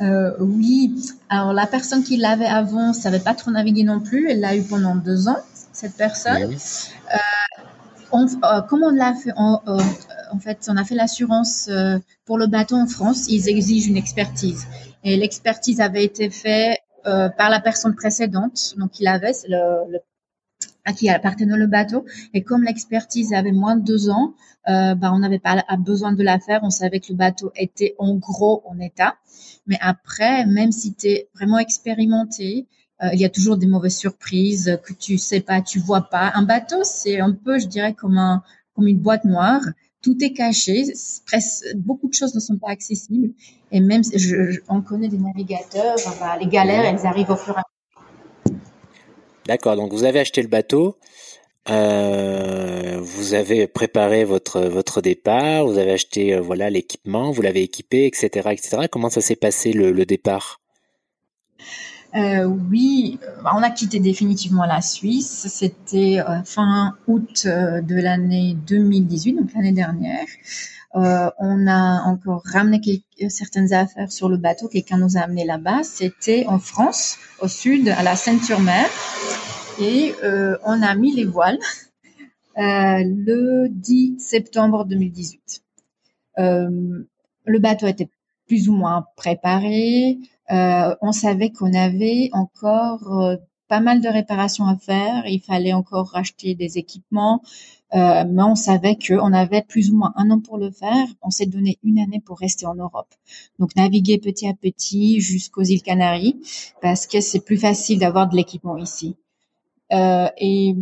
[0.00, 0.94] Euh, oui,
[1.28, 4.30] alors la personne qui l'avait avant savait pas trop naviguer non plus.
[4.30, 5.38] Elle l'a eu pendant deux ans,
[5.72, 6.42] cette personne.
[6.42, 7.16] Euh,
[8.12, 9.78] on, euh, comment on l'a fait euh,
[10.32, 13.26] en, fait, on a fait l'assurance euh, pour le bateau en France.
[13.28, 14.66] Ils exigent une expertise.
[15.04, 18.74] Et l'expertise avait été faite par la personne précédente.
[18.78, 19.98] Donc, il avait le,
[20.84, 22.04] à qui appartenait le bateau.
[22.34, 24.34] Et comme l'expertise avait moins de deux ans,
[24.66, 26.60] bah, on n'avait pas besoin de la faire.
[26.64, 29.14] On savait que le bateau était en gros en état.
[29.68, 32.66] Mais après, même si tu es vraiment expérimenté,
[33.02, 36.32] euh, il y a toujours des mauvaises surprises que tu sais pas, tu vois pas.
[36.34, 38.42] Un bateau, c'est un peu, je dirais, comme un
[38.74, 39.62] comme une boîte noire.
[40.02, 40.84] Tout est caché.
[41.74, 43.30] Beaucoup de choses ne sont pas accessibles.
[43.72, 45.96] Et même, je, on connaît des navigateurs,
[46.38, 47.62] les galères, elles arrivent au fur et à
[49.46, 50.96] D'accord, donc vous avez acheté le bateau,
[51.70, 57.62] euh, vous avez préparé votre votre départ, vous avez acheté euh, voilà l'équipement, vous l'avez
[57.62, 58.86] équipé, etc., etc.
[58.90, 60.60] Comment ça s'est passé le, départ?
[62.16, 65.46] Euh, Oui, on a quitté définitivement la Suisse.
[65.48, 70.26] C'était fin août de l'année 2018, donc l'année dernière.
[70.96, 72.80] Euh, on a encore ramené
[73.28, 74.66] certaines affaires sur le bateau.
[74.68, 75.82] Quelqu'un nous a amené là-bas.
[75.82, 78.88] C'était en France, au sud, à la Seine-sur-Mer.
[79.78, 81.58] Et euh, on a mis les voiles
[82.56, 85.62] euh, le 10 septembre 2018.
[86.38, 88.08] le bateau était
[88.46, 90.18] plus ou moins préparé.
[90.50, 95.26] On savait qu'on avait encore pas mal de réparations à faire.
[95.26, 97.42] Il fallait encore racheter des équipements,
[97.94, 101.06] euh, mais on savait qu'on avait plus ou moins un an pour le faire.
[101.22, 103.12] On s'est donné une année pour rester en Europe.
[103.58, 106.36] Donc naviguer petit à petit jusqu'aux îles Canaries,
[106.80, 109.16] parce que c'est plus facile d'avoir de l'équipement ici.
[109.92, 110.74] Euh, et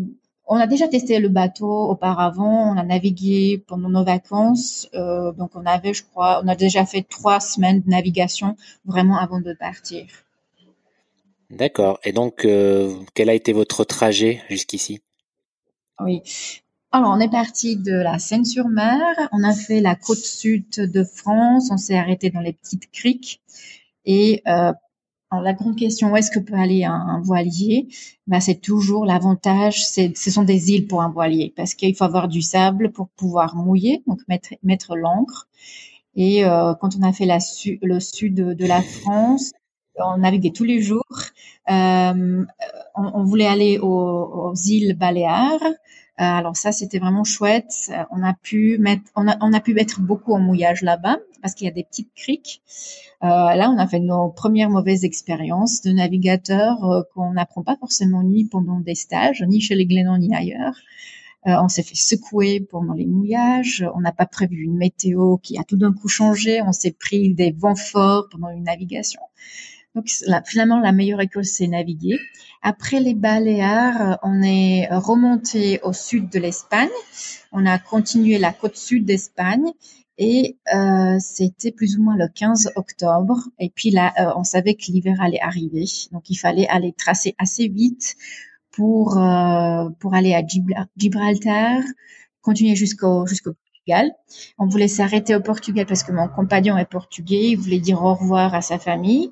[0.47, 5.51] on a déjà testé le bateau auparavant, on a navigué pendant nos vacances, euh, donc
[5.55, 9.55] on avait, je crois, on a déjà fait trois semaines de navigation vraiment avant de
[9.55, 10.07] partir.
[11.51, 11.99] D'accord.
[12.05, 15.01] Et donc, euh, quel a été votre trajet jusqu'ici?
[16.01, 16.23] Oui.
[16.91, 19.01] Alors, on est parti de la Seine-sur-Mer.
[19.33, 21.69] On a fait la côte sud de France.
[21.71, 23.41] On s'est arrêté dans les petites criques.
[24.05, 24.73] Et euh,
[25.41, 27.89] la grande question, où est-ce que peut aller un, voilier?
[28.27, 32.29] Bah, C'est toujours l'avantage, ce sont des îles pour un voilier, parce qu'il faut avoir
[32.29, 35.49] du sable pour pouvoir mouiller, donc mettre, mettre l'ancre.
[36.17, 39.53] Et euh, quand on a fait le sud de la France,
[39.97, 41.05] on naviguait tous les jours.
[41.71, 42.45] Euh,
[42.95, 45.61] on, voulait aller aux, îles Baléares.
[46.21, 47.91] Euh, alors ça, c'était vraiment chouette.
[48.11, 51.55] On a pu mettre, on a, on a pu mettre beaucoup en mouillage là-bas parce
[51.55, 52.63] qu'il y a des petites criques.
[53.23, 57.77] Euh, là, on a fait nos premières mauvaises expériences de navigateur euh, qu'on n'apprend pas
[57.77, 60.75] forcément ni pendant des stages, ni chez les Glénans ni ailleurs.
[61.47, 63.85] Euh, on s'est fait secouer pendant les mouillages.
[63.95, 66.63] On n'a pas prévu une météo qui a tout d'un coup changé.
[66.63, 69.21] On s'est pris des vents forts pendant une navigation.
[69.95, 70.09] Donc
[70.47, 72.19] finalement, la meilleure école, c'est naviguer.
[72.63, 76.89] Après les Baléares, on est remonté au sud de l'Espagne.
[77.53, 79.71] On a continué la côte sud d'Espagne
[80.19, 83.39] et euh, c'était plus ou moins le 15 octobre.
[83.59, 87.35] Et puis là, euh, on savait que l'hiver allait arriver, donc il fallait aller tracer
[87.39, 88.17] assez vite
[88.71, 90.43] pour euh, pour aller à
[90.97, 91.83] Gibraltar,
[92.43, 93.55] continuer jusqu'au jusqu'au
[94.59, 98.15] On voulait s'arrêter au Portugal parce que mon compagnon est portugais, il voulait dire au
[98.15, 99.31] revoir à sa famille.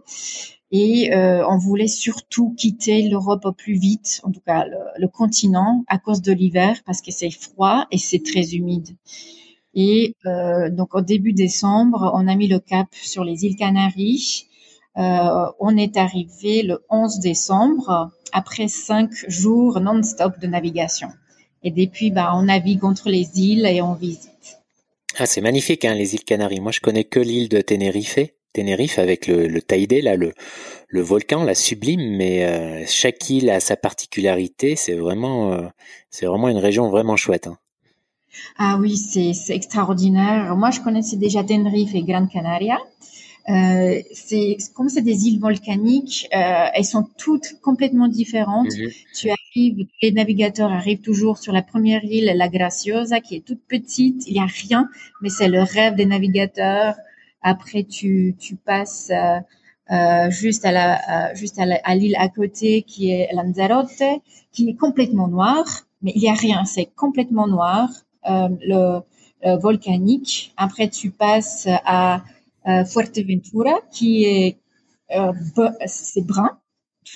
[0.74, 4.64] Et euh, on voulait surtout quitter l'Europe au plus vite, en tout cas
[4.98, 8.88] le, continent, à cause de l'hiver, parce que c'est froid et c'est très humide.
[9.74, 14.46] Et euh, donc au début décembre, on a mis le cap sur les îles Canaries.
[14.96, 21.08] Euh, on est arrivé le 11 décembre, après cinq jours non-stop de navigation.
[21.64, 24.58] Et depuis, bah, on navigue entre les îles et on visite.
[25.18, 26.60] Ah, c'est magnifique, hein, les îles Canaries.
[26.60, 28.18] Moi, je connais que l'île de Tenerife.
[28.52, 29.62] Tenerife avec le, le
[30.02, 30.32] là, le,
[30.88, 34.76] le volcan, la sublime, mais euh, chaque île a sa particularité.
[34.76, 35.68] C'est vraiment, euh,
[36.10, 37.46] c'est vraiment une région vraiment chouette.
[37.46, 37.56] Hein.
[38.58, 40.54] Ah oui, c'est extraordinaire.
[40.56, 42.78] Moi, je connaissais déjà Tenerife et Gran Canaria.
[43.48, 48.72] Euh, c'est comme c'est des îles volcaniques, euh, elles sont toutes complètement différentes.
[48.72, 48.90] Mhm.
[49.14, 53.60] Tu arrives, les navigateurs arrivent toujours sur la première île, la Graciosa, qui est toute
[53.66, 54.26] petite.
[54.28, 54.88] Il y a rien,
[55.22, 56.94] mais c'est le rêve des navigateurs.
[57.42, 59.40] Après, tu tu passes euh,
[59.90, 64.02] euh juste à la euh, juste à l'île à, côté qui est Lanzarote,
[64.52, 65.66] qui est complètement noire,
[66.00, 67.88] mais il y a rien, c'est complètement noir.
[68.30, 69.00] Euh, le
[69.56, 70.52] volcanique.
[70.56, 72.22] Après, tu passes à
[72.64, 74.62] Fuerteventura, qui est
[75.14, 75.32] euh,
[75.86, 76.58] c'est brun.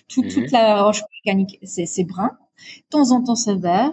[0.09, 0.49] toute mhm.
[0.53, 2.31] la roche volcanique, c'est brun.
[2.77, 3.93] De temps en temps, c'est vert.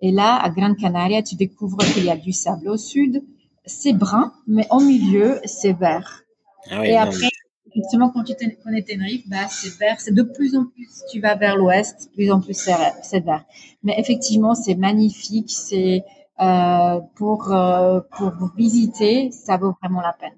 [0.00, 3.22] Et là, à Gran Canaria, tu découvres qu'il y a du sable au sud.
[3.64, 6.24] C'est brun, mais au milieu, c'est vert.
[6.70, 7.28] Ah et après,
[7.70, 10.00] effectivement, quand tu connais Tenerife, bah, c'est vert.
[10.00, 13.44] C'est de plus en plus, tu vas vers l'ouest, plus en plus c'est vert.
[13.82, 15.50] Mais effectivement, c'est magnifique.
[15.50, 16.04] C'est
[16.40, 20.34] euh, pour euh, pour visiter, ça vaut vraiment la peine.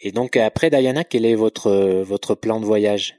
[0.00, 3.16] Et donc après Diana, quel est votre votre plan de voyage?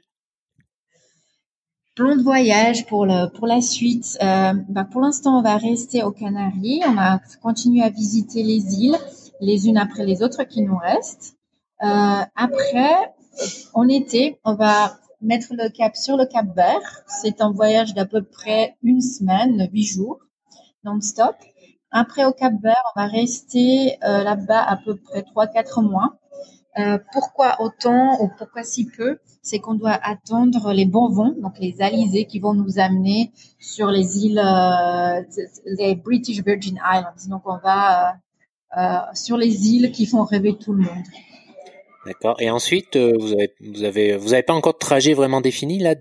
[1.94, 4.18] Plan de voyage pour le pour la suite.
[4.22, 6.82] Euh, bah pour l'instant, on va rester aux Canaries.
[6.86, 8.96] On va continuer à visiter les îles
[9.40, 11.36] les unes après les autres qui nous restent.
[11.82, 13.12] Euh, après,
[13.74, 17.02] en été, on va mettre le cap sur le Cap Vert.
[17.06, 20.20] C'est un voyage d'à peu près une semaine, huit jours,
[20.84, 21.36] non-stop.
[21.90, 26.19] Après, au Cap Vert, on va rester euh, là-bas à peu près trois, quatre mois.
[26.80, 29.18] Euh, pourquoi autant ou pourquoi si peu?
[29.42, 33.88] C'est qu'on doit attendre les bons vents, donc les alizés qui vont nous amener sur
[33.88, 35.22] les îles, euh,
[35.64, 37.28] les British Virgin Islands.
[37.28, 38.16] Donc on va
[38.76, 41.04] euh, sur les îles qui font rêver tout le monde.
[42.06, 42.36] D'accord.
[42.40, 45.94] Et ensuite, vous avez, vous avez, vous avez pas encore de trajet vraiment défini là.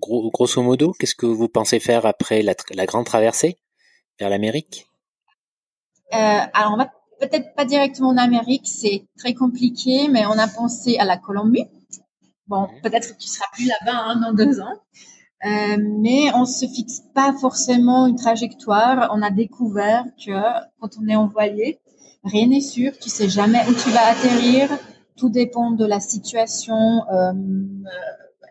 [0.00, 3.56] grosso modo, qu'est-ce que vous pensez faire après la, la grande traversée
[4.18, 4.86] vers l'Amérique?
[6.12, 10.96] Alors on va peut-être pas directement en Amérique, c'est très compliqué, mais on a pensé
[10.98, 11.66] à la Colombie.
[12.48, 14.74] Bon, peut-être que tu seras plus là-bas hein, dans deux ans.
[15.46, 19.10] Euh, mais on se fixe pas forcément une trajectoire.
[19.14, 20.32] On a découvert que
[20.80, 21.78] quand on est en voilier,
[22.24, 22.92] rien n'est sûr.
[22.98, 24.68] Tu sais jamais où tu vas atterrir.
[25.16, 27.32] Tout dépend de la situation euh,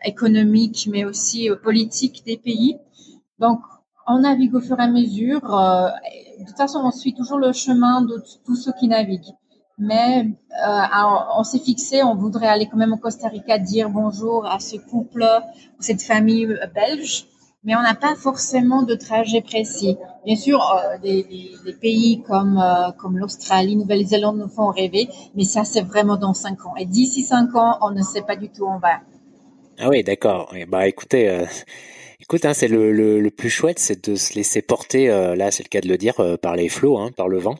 [0.04, 2.78] économique, mais aussi euh, politique des pays.
[3.38, 3.60] Donc,
[4.06, 5.54] on navigue au fur et à mesure.
[5.54, 5.90] Euh,
[6.40, 9.34] de toute façon, on suit toujours le chemin de tous ceux qui naviguent.
[9.78, 10.26] Mais
[10.66, 10.82] euh,
[11.38, 14.76] on s'est fixé, on voudrait aller quand même au Costa Rica dire bonjour à ce
[14.76, 15.24] couple,
[15.78, 17.26] cette famille belge,
[17.64, 19.96] mais on n'a pas forcément de trajet précis.
[20.26, 25.64] Bien sûr, euh, des, pays comme euh, comme l'Australie, Nouvelle-Zélande nous font rêver, mais ça
[25.64, 26.74] c'est vraiment dans cinq ans.
[26.76, 29.00] Et d'ici cinq ans, on ne sait pas du tout où on va.
[29.78, 30.52] Ah oui, d'accord.
[30.68, 31.46] Bah écoutez, euh,
[32.30, 35.10] écoute, hein, c'est le, le, plus chouette, c'est de se laisser porter.
[35.10, 37.38] Euh, là, c'est le cas de le dire euh, par les flots, hein, par le
[37.38, 37.56] vent.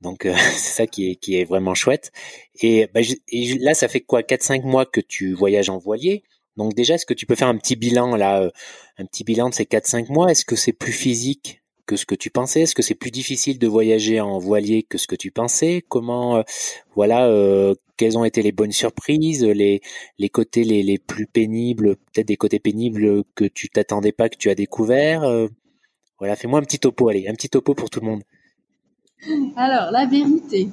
[0.00, 2.10] Donc c'est ça qui est qui est vraiment chouette.
[2.60, 6.24] Et, bah, et là, ça fait quoi, quatre cinq mois que tu voyages en voilier?
[6.56, 8.50] Donc déjà, est-ce que tu peux faire un petit bilan là,
[8.98, 10.32] un petit bilan de ces quatre cinq mois?
[10.32, 11.59] Est-ce que c'est plus physique
[11.90, 12.60] que ce que tu pensais?
[12.60, 15.82] Est-ce que c'est plus difficile de voyager en voilier que ce que tu pensais?
[15.88, 16.42] Comment, euh,
[16.94, 19.80] voilà, euh, quelles ont été les bonnes surprises, les,
[20.16, 24.36] les côtés les, les plus pénibles, peut-être des côtés pénibles que tu t'attendais pas, que
[24.36, 25.48] tu as découvert euh,
[26.20, 28.22] Voilà, fais-moi un petit topo, allez, un petit topo pour tout le monde.
[29.56, 30.68] Alors, la vérité.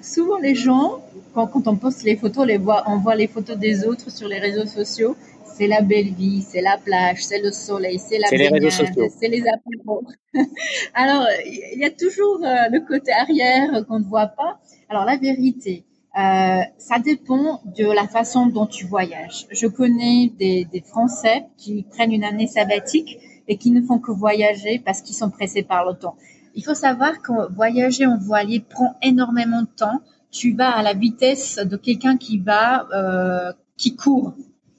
[0.00, 1.00] Souvent, les gens,
[1.34, 4.28] quand, quand on poste les photos, les voit, on voit les photos des autres sur
[4.28, 5.16] les réseaux sociaux
[5.60, 10.02] c'est la belle vie, c'est la plage, c'est le soleil, c'est la c'est les apéros.
[10.94, 14.58] Alors, il y a toujours euh, le côté arrière qu'on ne voit pas.
[14.88, 15.84] Alors, la vérité,
[16.18, 19.46] euh, ça dépend de la façon dont tu voyages.
[19.50, 24.12] Je connais des, des, Français qui prennent une année sabbatique et qui ne font que
[24.12, 26.16] voyager parce qu'ils sont pressés par le temps.
[26.60, 30.02] Il faut savoir que voyager en voilier prend énormément de temps.
[30.30, 34.34] Tu vas à la vitesse de quelqu'un qui va, euh, qui court.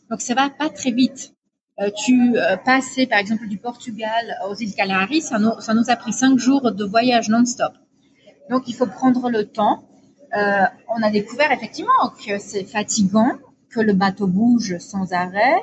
[0.07, 1.33] Donc ça va pas très vite.
[1.79, 5.89] Euh, tu euh, passais par exemple du Portugal aux îles Canaries, ça nous, ça nous
[5.89, 7.73] a pris cinq jours de voyage non-stop.
[8.51, 9.83] Donc il faut prendre le temps.
[10.37, 10.65] Euh,
[10.95, 13.31] on a découvert effectivement que c'est fatigant,
[13.71, 15.57] que le bateau bouge sans arrêt,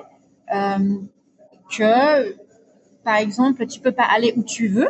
[0.48, 2.36] que
[3.04, 4.88] par exemple tu peux pas aller où tu veux.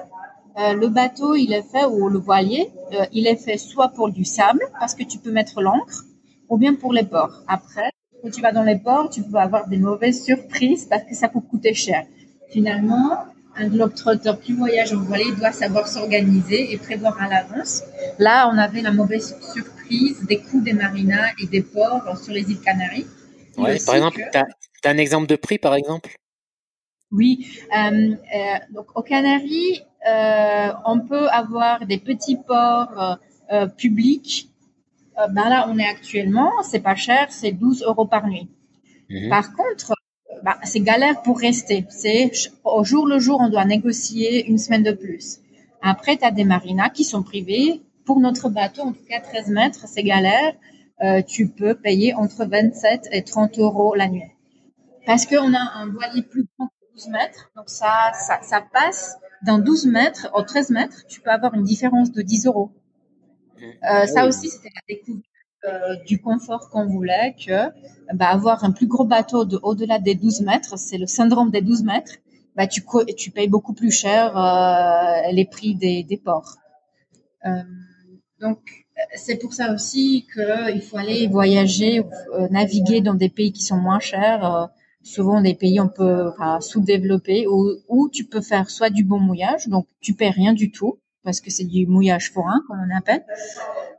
[0.58, 4.10] Euh, le bateau il est fait ou le voilier euh, il est fait soit pour
[4.10, 6.04] du sable parce que tu peux mettre l'ancre
[6.48, 7.42] ou bien pour les ports.
[7.46, 7.90] Après
[8.22, 11.28] quand tu vas dans les ports, tu peux avoir des mauvaises surprises parce que ça
[11.28, 12.04] peut coûter cher.
[12.50, 17.82] Finalement, un globetrotter qui voyage en voilier doit savoir s'organiser et prévoir à l'avance.
[18.18, 22.42] Là, on avait la mauvaise surprise des coûts des marinas et des ports sur les
[22.50, 23.06] îles Canaries.
[23.56, 26.14] Ouais, par exemple, tu as, un exemple de prix, par exemple?
[27.10, 27.48] Oui.
[27.76, 28.14] Euh,
[28.72, 29.82] donc, aux Canaries,
[30.84, 33.18] on peut avoir des petits ports
[33.76, 34.48] publics
[35.18, 38.48] euh, ben là, on est actuellement, c'est pas cher, c'est 12 euros par nuit.
[39.10, 39.28] Mhm.
[39.28, 39.94] Par contre,
[40.44, 41.84] ben, c'est galère pour rester.
[41.88, 42.30] C'est
[42.64, 45.38] au jour le jour, on doit négocier une semaine de plus.
[45.82, 47.82] Après, tu as des marinas qui sont privés.
[48.04, 50.54] Pour notre bateau, en tout cas 13 mètres, c'est galère.
[51.02, 54.22] Euh, tu peux payer entre 27 et 30 euros la nuit.
[55.04, 57.50] Parce qu'on a un voilier plus grand que 12 mètres.
[57.54, 61.04] Donc ça, ça, ça passe d'un 12 mètres au 13 mètres.
[61.08, 62.70] Tu peux avoir une différence de 10 euros.
[63.62, 65.24] Euh, ah ça aussi, c'était la découverte
[65.64, 67.70] euh, du confort qu'on voulait, que
[68.14, 71.62] bah, avoir un plus gros bateau de au-delà des 12 mètres, c'est le syndrome des
[71.62, 72.12] 12 mètres,
[72.54, 72.82] bah, tu,
[73.16, 76.56] tu payes beaucoup plus cher euh, les prix des, des ports.
[78.40, 78.58] Donc,
[79.14, 82.02] c'est pour ça aussi qu'il faut aller voyager,
[82.50, 84.68] naviguer dans des pays qui sont moins chers,
[85.02, 89.18] souvent des pays un peu enfin, sous-développés, où, où tu peux faire soit du bon
[89.18, 92.96] mouillage, donc tu paies rien du tout, parce que c'est du mouillage forain, comme on
[92.96, 93.24] appelle,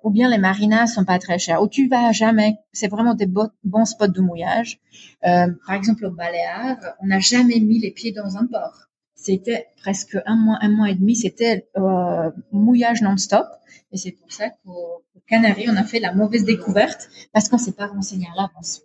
[0.03, 2.57] ou bien les marinas sont pas très chers, ou tu vas jamais.
[2.71, 4.79] C'est vraiment des bons spots de mouillage.
[5.25, 8.87] Euh, par exemple, au Baléares, on n'a jamais mis les pieds dans un port.
[9.15, 13.45] C'était presque un mois, un mois et demi, c'était euh, mouillage non-stop.
[13.91, 17.73] Et c'est pour ça qu'au Canaries, on a fait la mauvaise découverte parce qu'on s'est
[17.73, 18.81] pas renseigné à l'avance.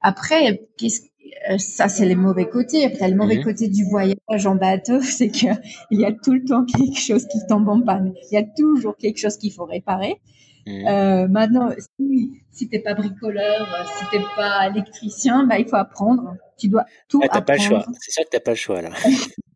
[0.00, 1.00] Après, qu'est-ce
[1.58, 2.84] ça c'est les mauvais côtés.
[2.84, 3.44] Après le mauvais mhm.
[3.44, 5.46] côté du voyage en bateau, c'est que
[5.90, 8.14] il y a tout le temps quelque chose qui tombe en panne.
[8.30, 10.20] Il y a toujours quelque chose qu'il faut réparer.
[10.66, 10.86] Mhm.
[10.86, 16.36] Euh, maintenant, si, si t'es pas bricoleur, si t'es pas électricien, bah il faut apprendre.
[16.56, 17.46] Tu dois tout ah, apprendre.
[17.46, 17.84] Pas le choix.
[18.00, 18.90] C'est ça que t'as pas le choix là.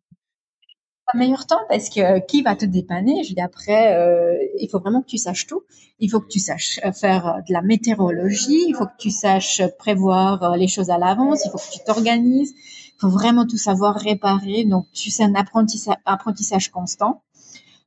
[1.15, 3.23] meilleur temps parce que qui va te dépanner?
[3.23, 5.63] Je dis après, euh, il faut vraiment que tu saches tout.
[5.99, 9.11] Il faut que tu saches euh, faire euh, de la météorologie, il faut que tu
[9.11, 13.57] saches prévoir les choses à l'avance, il faut que tu t'organises, il faut vraiment tout
[13.57, 14.65] savoir réparer.
[14.65, 17.21] Donc tu sais un apprentissage, constant.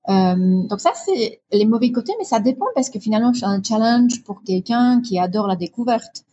[0.09, 3.62] Euh, donc ça, c'est les mauvais côtés, mais ça dépend parce que finalement, c'est un
[3.62, 6.25] challenge pour quelqu'un qui adore la découverte.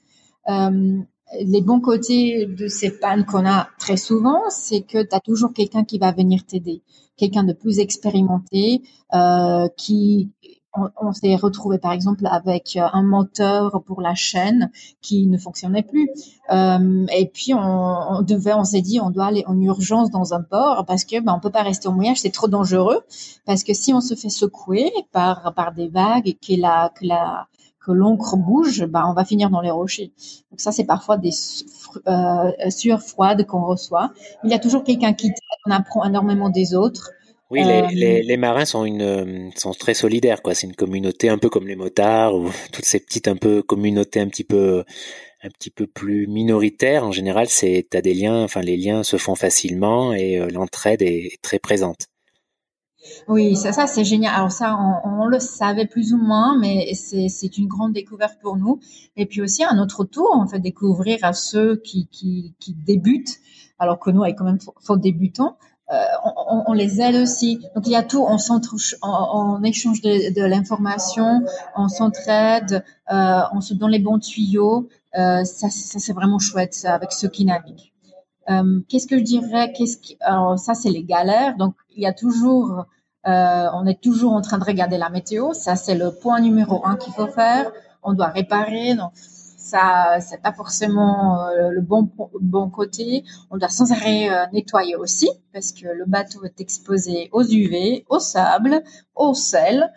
[0.49, 0.99] Euh,
[1.39, 5.53] les bons côtés de ces pannes qu'on a très souvent, c'est que tu as toujours
[5.53, 6.81] quelqu'un qui va venir t'aider,
[7.17, 8.81] quelqu'un de plus expérimenté,
[9.13, 10.31] euh, qui
[10.73, 14.71] on, s'est retrouvé par exemple avec euh, un moteur pour la chaîne
[15.01, 16.09] qui ne fonctionnait plus.
[16.51, 20.41] Euh, et puis on, devait, on s'est dit, on doit aller en urgence dans un
[20.41, 23.01] port parce que ben, on peut pas rester au mouillage, c'est trop dangereux.
[23.45, 27.47] Parce que si on se fait secouer par par des vagues que la que la
[27.79, 30.11] que l'encre bouge, ben, on va finir dans les rochers.
[30.51, 31.31] Donc ça, c'est parfois des
[32.07, 34.11] euh, sueurs froides qu'on reçoit.
[34.43, 35.31] Il y a toujours quelqu'un qui
[35.65, 37.11] on apprend énormément des autres.
[37.49, 40.53] Oui, les, euh, les, les, marins sont une sont très solidaires quoi.
[40.53, 44.19] C'est une communauté un peu comme les motards ou toutes ces petites un peu communautés
[44.19, 44.83] un petit peu
[45.41, 47.05] un petit peu plus minoritaires.
[47.05, 48.43] En général, c'est t'as des liens.
[48.43, 52.07] Enfin, les liens se font facilement et euh, l'entraide est très présente.
[53.27, 54.33] Oui, ça, ça c'est génial.
[54.35, 58.79] Alors ça, on, le savait plus ou moins, mais c'est une grande découverte pour nous.
[59.15, 63.37] Et puis aussi, à notre tour, on fait découvrir à ceux qui, débutent,
[63.77, 65.57] alors que nous, on est quand même faux débutants,
[65.91, 65.95] euh,
[66.67, 67.59] on, les aide aussi.
[67.75, 71.41] Donc il y a tout, on, échange de, l'information,
[71.75, 74.87] on s'entraide, euh, on se donne les bons tuyaux.
[75.17, 77.91] Euh, ça, c'est vraiment chouette ça, avec ceux qui naviguent.
[78.87, 79.71] Qu'est-ce que je dirais?
[79.73, 81.55] Qu'est-ce alors ça c'est les galères.
[81.57, 82.85] Donc il y a toujours,
[83.27, 85.53] euh, on est toujours en train de regarder la météo.
[85.53, 87.71] Ça c'est le point numéro un qu'il faut faire.
[88.03, 88.95] On doit réparer.
[88.95, 93.25] Donc ça c'est pas forcément euh, le bon bon côté.
[93.51, 98.05] On doit sans arrêt euh, nettoyer aussi parce que le bateau est exposé aux UV,
[98.09, 98.81] au sable,
[99.15, 99.91] au sel.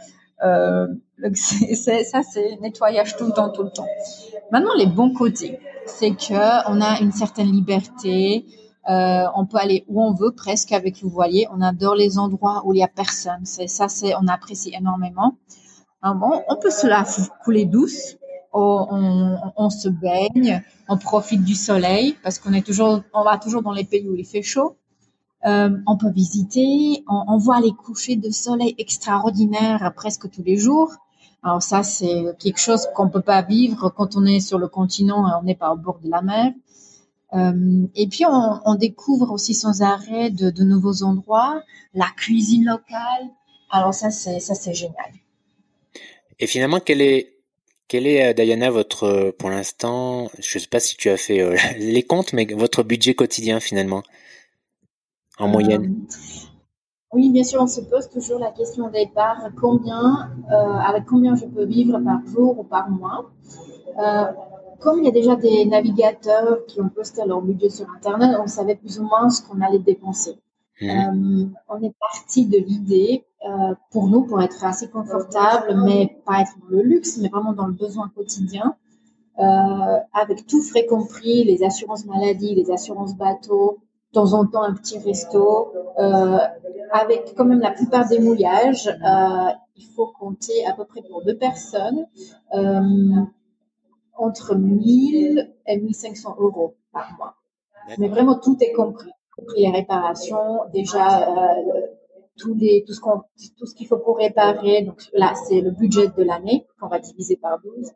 [0.44, 0.88] Euh,
[1.34, 3.86] ça c'est nettoyage tout le temps, tout le temps.
[4.50, 8.44] Maintenant les bons côtés, c'est que on a une certaine liberté.
[8.88, 11.46] Euh, on peut aller où on veut presque avec le voilier.
[11.52, 13.44] On adore les endroits où il y a personne.
[13.44, 15.36] C'est ça, c'est on apprécie énormément.
[16.02, 17.04] bon, on peut se la
[17.44, 18.16] couler douce
[18.52, 23.72] on, se baigne, on profite du soleil parce qu'on est toujours, on va toujours dans
[23.72, 24.76] les pays où il fait chaud.
[25.44, 30.92] Euh, on peut visiter, on, voit les couchers de soleil extraordinaires presque tous les jours.
[31.42, 35.26] Alors ça, c'est quelque chose qu'on peut pas vivre quand on est sur le continent
[35.28, 36.52] et on n'est pas au bord de la mer.
[37.34, 41.62] Euh, et puis on, découvre aussi sans arrêt de, de nouveaux endroits,
[41.94, 43.30] la cuisine locale.
[43.70, 45.12] Alors ça, c'est ça, c'est génial.
[46.38, 47.32] Et finalement, quel est
[47.92, 51.18] quel est, euh, Diana, votre, euh, pour l'instant, je ne sais pas si tu as
[51.18, 54.02] fait euh, les comptes, mais votre budget quotidien finalement,
[55.38, 56.06] en moyenne?
[57.12, 61.44] Oui, bien sûr, on se pose toujours la question au départ, combien, avec combien je
[61.44, 63.30] peux vivre par jour ou par mois
[64.82, 68.46] comme il y a déjà des navigateurs qui ont posté leur budget sur Internet, on
[68.46, 70.36] savait plus ou moins ce qu'on allait dépenser.
[70.80, 71.54] Mhm.
[71.68, 76.54] on est parti de l'idée euh, pour nous, pour être assez confortable, mais pas être
[76.60, 78.74] dans le luxe, mais vraiment dans le besoin quotidien,
[79.38, 83.78] euh, avec tout frais compris, les assurances maladie, les assurances bateau,
[84.12, 86.38] de temps en temps un petit resto, euh,
[86.90, 91.24] avec quand même la plupart des mouillages, euh, il faut compter à peu près pour
[91.24, 92.06] deux personnes
[92.54, 92.80] euh,
[94.16, 97.34] entre 1000 et 1500 euros par mois.
[97.98, 99.10] Mais vraiment tout est compris,
[99.56, 101.80] les réparations, déjà euh,
[102.38, 103.22] tous les, tout ce qu'on,
[103.58, 104.82] tout ce qu'il faut pour réparer.
[104.82, 107.90] Donc là, c'est le budget de l'année qu'on va diviser par 12.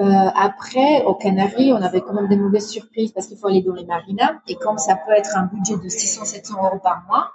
[0.00, 3.62] Euh, après, aux Canaries, on avait quand même des mauvaises surprises parce qu'il faut aller
[3.62, 4.34] dans les marinas.
[4.46, 7.30] Et comme ça peut être un budget de 600-700 euros par mois,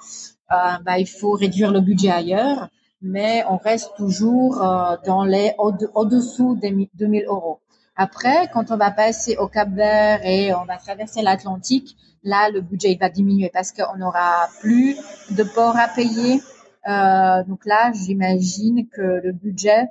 [0.51, 2.69] euh, bah, il faut réduire le budget ailleurs.
[3.01, 7.59] Mais on reste toujours euh, dans les au-dessous des 2000 euros.
[7.95, 12.61] Après, quand on va passer au Cap Vert et on va traverser l'Atlantique, là, le
[12.61, 14.97] budget va diminuer parce qu'on n'aura plus
[15.29, 16.41] de ports à payer.
[16.87, 19.87] Euh, donc là, j'imagine que le budget,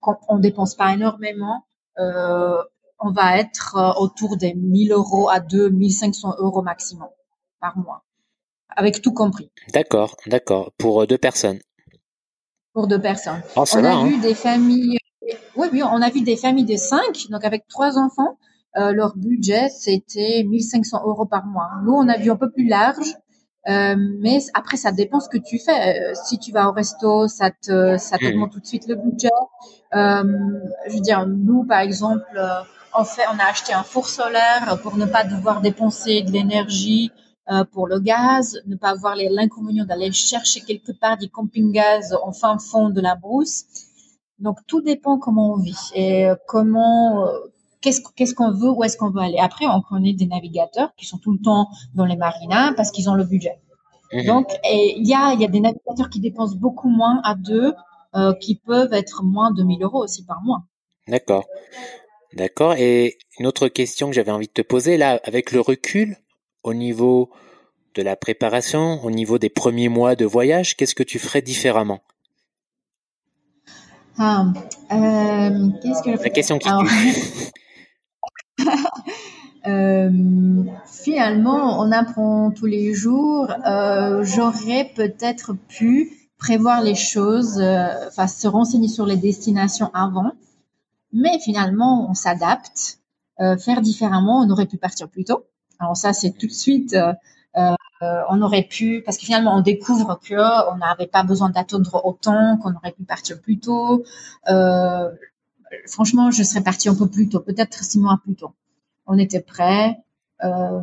[0.00, 1.66] quand on, dépense pas énormément,
[1.98, 2.62] euh,
[2.98, 7.08] on va être euh, autour des 1000 euros à 2500 euros maximum
[7.60, 8.04] par mois,
[8.70, 9.50] avec tout compris.
[9.72, 10.72] D'accord, d'accord.
[10.78, 11.58] Pour deux personnes.
[12.72, 13.42] Pour deux personnes.
[13.56, 14.18] Oh, on a vu hein.
[14.18, 14.98] des familles.
[15.56, 18.38] Oui, oui, on a vu des familles de cinq, donc avec trois enfants.
[18.76, 21.70] Euh, leur budget, c'était 1500 euros par mois.
[21.84, 23.14] Nous, on a vu un peu plus large,
[23.68, 26.10] euh, mais après, ça dépend ce que tu fais.
[26.10, 29.28] Euh, si tu vas au resto, ça te, ça t'augmente tout de suite le budget.
[29.94, 30.22] Euh,
[30.86, 32.60] je veux dire, nous, par exemple, euh,
[32.96, 37.10] on fait, on a acheté un four solaire pour ne pas devoir dépenser de l'énergie
[37.72, 42.58] pour le gaz, ne pas avoir l'inconvénient d'aller chercher quelque part du camping-gaz en fin
[42.58, 43.64] fond de la brousse.
[44.38, 47.28] Donc tout dépend comment on vit et comment
[47.80, 49.38] qu'est-ce qu'on veut, où est-ce qu'on veut aller.
[49.38, 53.08] Après, on connaît des navigateurs qui sont tout le temps dans les marinas parce qu'ils
[53.08, 53.58] ont le budget.
[54.12, 54.26] Mhm.
[54.26, 57.74] Donc, il y a, il y a des navigateurs qui dépensent beaucoup moins à deux,
[58.14, 60.62] euh, qui peuvent être moins de 1000 euros aussi par mois.
[61.06, 61.46] D'accord.
[62.34, 62.74] D'accord.
[62.74, 66.16] Et une autre question que j'avais envie de te poser, là, avec le recul,
[66.62, 67.30] au niveau
[67.94, 72.00] de la préparation, au niveau des premiers mois de voyage, qu'est-ce que tu ferais différemment?
[74.18, 74.46] Ah,
[74.92, 76.68] euh, qu'est-ce que La question qui
[79.66, 80.10] Euh,
[80.86, 83.52] finalement, on apprend tous les jours.
[83.66, 90.32] Euh, j'aurais peut-être pu prévoir les choses, euh, enfin se renseigner sur les destinations avant,
[91.12, 92.98] mais finalement, on s'adapte.
[93.58, 95.44] faire différemment, on aurait pu partir plus tôt.
[95.78, 96.96] Alors ça, c'est tout de suite.
[98.00, 102.56] On aurait pu, parce que finalement, on découvre que on n'avait pas besoin d'attendre autant,
[102.58, 104.04] qu'on aurait pu partir plus tôt.
[105.86, 108.52] franchement, je serais partie un peu plus tôt, peut-être six mois plus tôt
[109.08, 109.98] on était prêt.
[110.44, 110.82] Euh,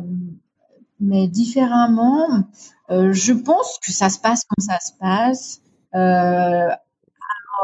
[1.00, 2.44] mais différemment,
[2.90, 5.62] euh, je pense que ça se passe comme ça se passe.
[5.94, 6.68] Euh,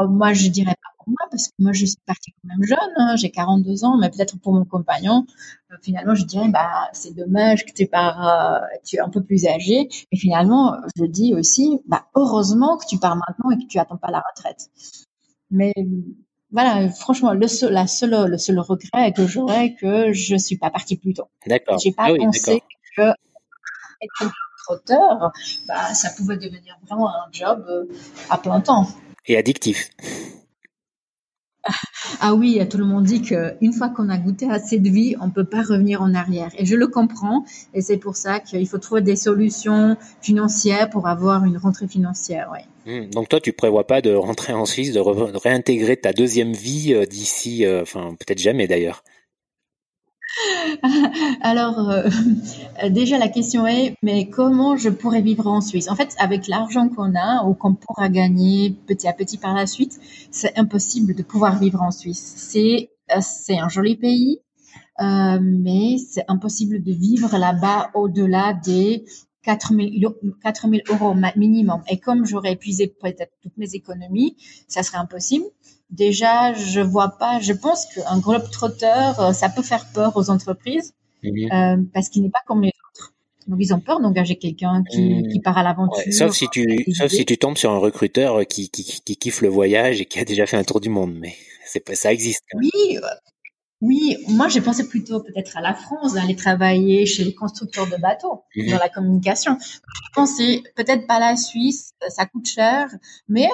[0.07, 2.93] moi, je dirais pas pour moi, parce que moi, je suis partie quand même jeune,
[2.97, 5.25] hein, j'ai 42 ans, mais peut-être pour mon compagnon,
[5.81, 9.89] finalement, je dirais, bah, c'est dommage que tu pars, tu es un peu plus âgé.
[10.11, 13.97] Et finalement, je dis aussi, bah, heureusement que tu pars maintenant et que tu attends
[13.97, 14.69] pas la retraite.
[15.51, 15.73] Mais
[16.51, 20.69] voilà, franchement, le seul, la seule, le seul regret que j'aurais que je suis pas
[20.69, 21.27] partie plus tôt.
[21.47, 21.79] D'accord.
[21.79, 22.61] J'ai pas ah pensé
[22.95, 24.31] que être
[24.63, 25.31] trotteur,
[25.67, 27.85] bah, ça pouvait devenir vraiment un job euh,
[28.29, 28.87] à plein temps.
[29.25, 29.89] Et addictif.
[32.19, 35.27] Ah oui, tout le monde dit qu'une fois qu'on a goûté à cette vie, on
[35.27, 36.49] ne peut pas revenir en arrière.
[36.57, 37.45] Et je le comprends.
[37.73, 42.51] Et c'est pour ça qu'il faut trouver des solutions financières pour avoir une rentrée financière.
[42.85, 46.93] Hmm, donc toi, tu prévois pas de rentrer en Suisse, de, réintégrer ta deuxième vie
[46.93, 49.03] euh, d'ici, euh, enfin peut-être jamais d'ailleurs.
[51.41, 52.09] Alors, euh,
[52.89, 55.89] déjà, la question est, mais comment je pourrais vivre en Suisse?
[55.89, 59.67] En fait, avec l'argent qu'on a ou qu'on pourra gagner petit à petit par la
[59.67, 59.99] suite,
[60.31, 62.33] c'est impossible de pouvoir vivre en Suisse.
[62.37, 64.39] C'est euh, c'est un joli pays,
[65.01, 69.05] euh, mais c'est impossible de vivre là-bas au-delà des
[69.43, 69.89] 4 000,
[70.89, 71.81] euros minimum.
[71.89, 75.45] Et comme j'aurais épuisé peut-être toutes mes économies, ça serait impossible
[75.89, 77.39] déjà, je vois pas.
[77.39, 81.51] Je pense qu'un globe trotteur, euh, ça peut faire peur aux entreprises mhm.
[81.51, 83.13] euh, parce qu'il n'est pas comme les autres.
[83.47, 85.29] Donc ils ont peur d'engager quelqu'un qui, mhm.
[85.29, 86.13] qui, part à l'aventure.
[86.13, 89.49] sauf si tu, sauf si tu tombes sur un recruteur qui, qui, qui, kiffe le
[89.49, 92.43] voyage et qui a déjà fait un tour du monde, mais c'est pas ça existe.
[92.55, 92.97] Oui,
[93.83, 97.97] oui, moi j'ai pensé plutôt peut-être à la France, d'aller travailler chez les constructeurs de
[97.97, 98.71] bateaux mhm.
[98.71, 99.57] dans la communication.
[99.59, 102.87] Je pensais peut-être pas la Suisse, ça coûte cher,
[103.27, 103.49] mais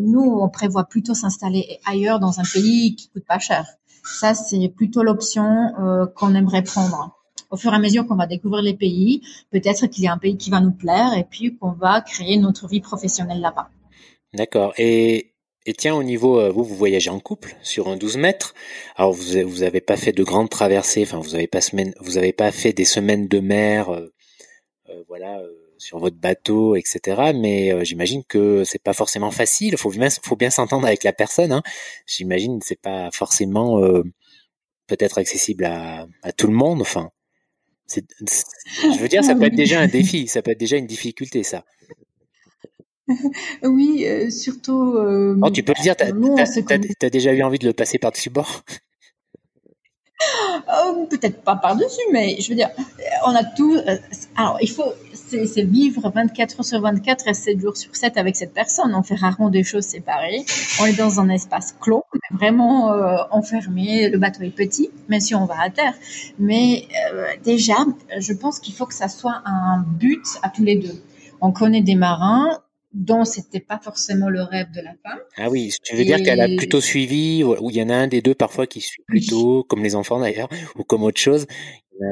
[0.00, 3.66] nous on prévoit plutôt s'installer ailleurs dans un pays qui coûte pas cher.
[4.04, 7.14] Ça c'est plutôt l'option euh, qu'on aimerait prendre.
[7.50, 10.18] Au fur et à mesure qu'on va découvrir les pays, peut-être qu'il y a un
[10.18, 13.68] pays qui va nous plaire et puis qu'on va créer notre vie professionnelle là-bas.
[14.32, 14.72] D'accord.
[14.78, 15.34] Et
[15.68, 18.54] et tiens, au niveau, euh, vous, vous voyagez en couple sur un 12 mètres.
[18.96, 21.02] Alors, vous, vous avez pas fait de grandes traversées.
[21.02, 24.10] Enfin, vous avez pas semaine, vous avez pas fait des semaines de mer, euh,
[24.88, 25.42] euh, voilà,
[25.76, 27.32] sur votre bateau, etc.
[27.34, 29.76] Mais j'imagine que c'est pas forcément facile.
[29.76, 31.52] Faut bien, faut bien s'entendre avec la personne.
[31.52, 31.62] Hein.
[32.06, 33.78] J'imagine que c'est pas forcément
[34.86, 36.80] peut-être accessible à, à tout le monde.
[36.80, 37.10] Enfin,
[37.86, 40.28] c'est, je veux dire, ça peut être déjà un défi.
[40.28, 41.66] Ça peut être déjà une difficulté, ça.
[43.62, 44.94] oui, euh, surtout.
[44.96, 48.30] Euh, oh, tu peux le dire, t'as, as, déjà eu envie de le passer par-dessus
[48.30, 48.62] bord?
[50.68, 52.70] Oh, Peut-être pas par-dessus, mais je veux dire,
[53.24, 53.76] on a tout.
[53.76, 53.96] Euh,
[54.36, 54.92] alors, il faut.
[55.12, 58.94] C'est, vivre 24 heures sur 24 et 7 jours sur 7 avec cette personne.
[58.94, 60.42] On fait rarement des choses séparées.
[60.80, 62.88] On est dans un espace clos, vraiment
[63.30, 64.08] enfermé.
[64.08, 65.92] Le bateau est petit, même si on va à terre.
[66.38, 66.88] Mais
[67.44, 67.76] déjà,
[68.18, 70.98] je pense qu'il faut que ça soit un but à tous les deux.
[71.42, 72.58] On connaît des marins,
[72.92, 75.18] dont c'était pas forcément le rêve de la femme.
[75.36, 78.06] Ah oui, tu veux dire qu'elle a plutôt suivi, ou il y en a un
[78.08, 81.46] des deux parfois qui suit plutôt, comme les enfants d'ailleurs, ou comme autre chose.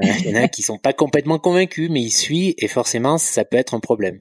[0.02, 3.44] Il y en a qui sont pas complètement convaincus, mais ils suivent et forcément ça
[3.44, 4.20] peut être un problème.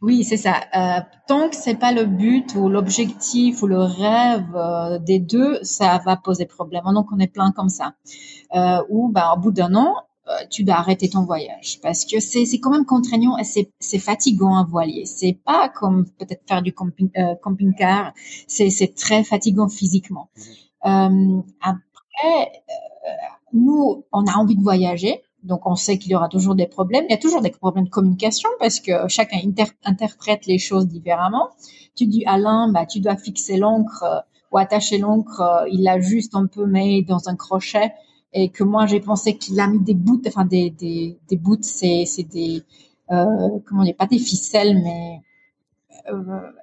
[0.00, 0.62] Oui, c'est ça.
[0.74, 5.60] Euh, tant que c'est pas le but ou l'objectif ou le rêve euh, des deux,
[5.62, 6.82] ça va poser problème.
[6.92, 7.94] Donc on est plein comme ça.
[8.54, 9.94] Euh, ou bah, au bout d'un an,
[10.50, 13.98] tu dois arrêter ton voyage parce que c'est c'est quand même contraignant et c'est c'est
[13.98, 15.04] fatigant un voilier.
[15.04, 18.12] C'est pas comme peut-être faire du camping euh, camping car.
[18.46, 20.28] C'est c'est très fatigant physiquement.
[20.84, 23.10] Euh, après, euh,
[23.52, 25.22] nous on a envie de voyager.
[25.42, 27.04] Donc, on sait qu'il y aura toujours des problèmes.
[27.08, 29.38] Il y a toujours des problèmes de communication parce que chacun
[29.84, 31.48] interprète les choses différemment.
[31.96, 35.66] Tu dis à l'un, bah, tu dois fixer l'encre ou attacher l'encre.
[35.68, 37.92] Il l'a juste un peu mis dans un crochet
[38.32, 41.58] et que moi j'ai pensé qu'il a mis des bouts, enfin des des, des bouts,
[41.62, 42.62] c'est c'est des
[43.08, 45.20] comment dire, pas des ficelles, mais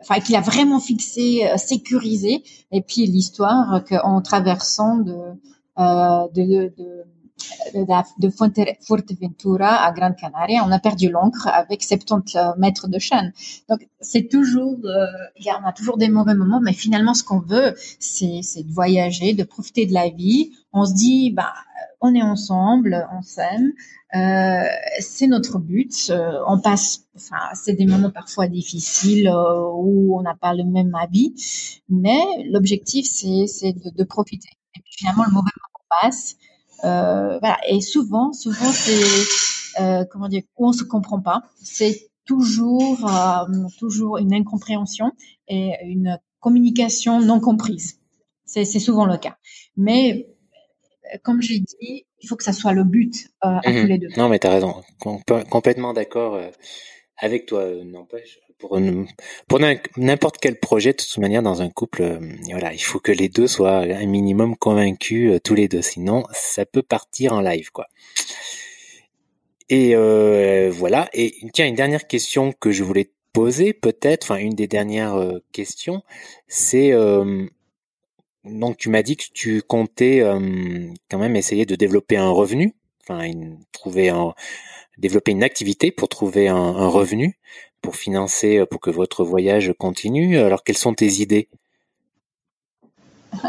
[0.02, 2.44] enfin qu'il a vraiment fixé, sécurisé.
[2.72, 5.16] Et puis l'histoire qu'en traversant de,
[5.78, 7.06] de, de de
[8.82, 13.34] Fuerteventura à Grande Canaria, on a perdu l'encre avec 70 mètres de chaîne.
[13.70, 15.06] Donc c'est toujours, euh,
[15.62, 19.44] on a toujours des mauvais moments, mais finalement ce qu'on veut, c'est de voyager, de
[19.44, 20.52] profiter de la vie.
[20.74, 21.54] On se dit, bah,
[22.02, 23.74] on est ensemble, on s'aime,
[24.16, 24.68] euh,
[25.00, 26.10] c'est notre but.
[26.10, 30.64] Euh, on passe, enfin, c'est des moments parfois difficiles euh, où on n'a pas le
[30.64, 31.34] même avis,
[31.90, 34.50] mais l'objectif c'est de, de profiter.
[34.76, 36.49] Et puis finalement le mauvais moment passe euh,
[36.82, 37.58] voilà.
[37.68, 39.50] Et souvent, souvent, c'est
[39.80, 41.44] euh, comment dire, où on se comprend pas.
[41.62, 45.12] C'est toujours, euh, toujours une incompréhension
[45.48, 48.00] et une communication non comprise.
[48.46, 49.38] C'est souvent le cas.
[49.78, 50.28] Mais
[51.24, 53.88] comme j'ai dit, il faut que ça soit le but à tous mhm.
[53.88, 54.08] les deux.
[54.18, 54.76] Non, mais tu as raison.
[55.50, 56.40] complètement d'accord
[57.18, 59.60] avec toi, n'empêche pour
[59.98, 62.20] n'importe quel projet de toute manière dans un couple euh,
[62.52, 65.82] voilà il faut que les deux soient un minimum convaincus euh, tous les deux.
[65.82, 67.88] Sinon ça peut partir en live quoi.
[69.70, 71.10] Et euh, voilà.
[71.14, 75.16] Et tiens une dernière question que je voulais te poser peut-être enfin une des dernières
[75.52, 76.02] questions
[76.48, 76.92] c'est
[78.44, 80.22] donc tu m'as dit que tu comptais
[81.12, 82.74] quand même essayer de développer un revenu
[83.08, 83.30] enfin
[83.72, 84.34] trouver un
[84.98, 87.38] développer une activité pour trouver un revenu
[87.82, 90.38] pour financer, euh, pour que votre voyage continue.
[90.38, 91.48] Alors, quelles sont tes idées?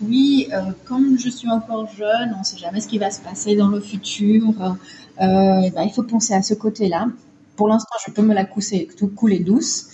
[0.00, 3.20] Oui, euh, comme je suis encore jeune, on ne sait jamais ce qui va se
[3.22, 4.42] passer dans le futur.
[4.60, 4.74] Euh,
[5.16, 7.08] ben, il faut penser à ce côté-là.
[7.56, 9.86] Pour l'instant, je peux me la couler, couler douce.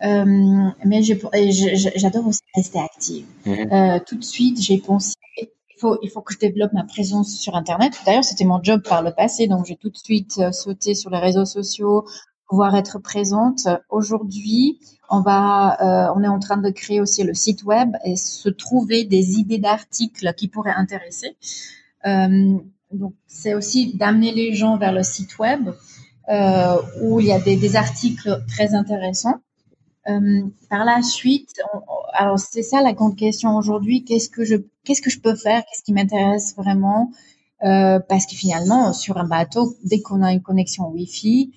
[0.00, 3.26] mais j'adore aussi rester active.
[3.44, 4.00] Mhm.
[4.06, 7.54] tout de suite, j'ai pensé, il faut, il faut que je développe ma présence sur
[7.54, 7.92] Internet.
[8.06, 11.18] D'ailleurs, c'était mon job par le passé, donc j'ai tout de suite sauté sur les
[11.18, 12.06] réseaux sociaux,
[12.48, 13.68] pouvoir être présente.
[13.90, 14.78] Aujourd'hui,
[15.10, 18.48] on va, euh, on est en train de créer aussi le site web et se
[18.48, 21.36] trouver des idées d'articles qui pourraient intéresser.
[22.06, 22.58] Euh,
[22.92, 25.70] donc, c'est aussi d'amener les gens vers le site web
[26.30, 29.40] euh, où il y a des, des articles très intéressants.
[30.08, 31.60] Euh, par la suite,
[32.14, 34.04] alors c'est ça la grande question aujourd'hui.
[34.04, 35.62] Qu'est-ce que je, qu'est-ce que je peux faire?
[35.66, 37.10] Qu'est-ce qui m'intéresse vraiment?
[37.62, 41.52] Euh, Parce que finalement, sur un bateau, dès qu'on a une connexion Wi-Fi,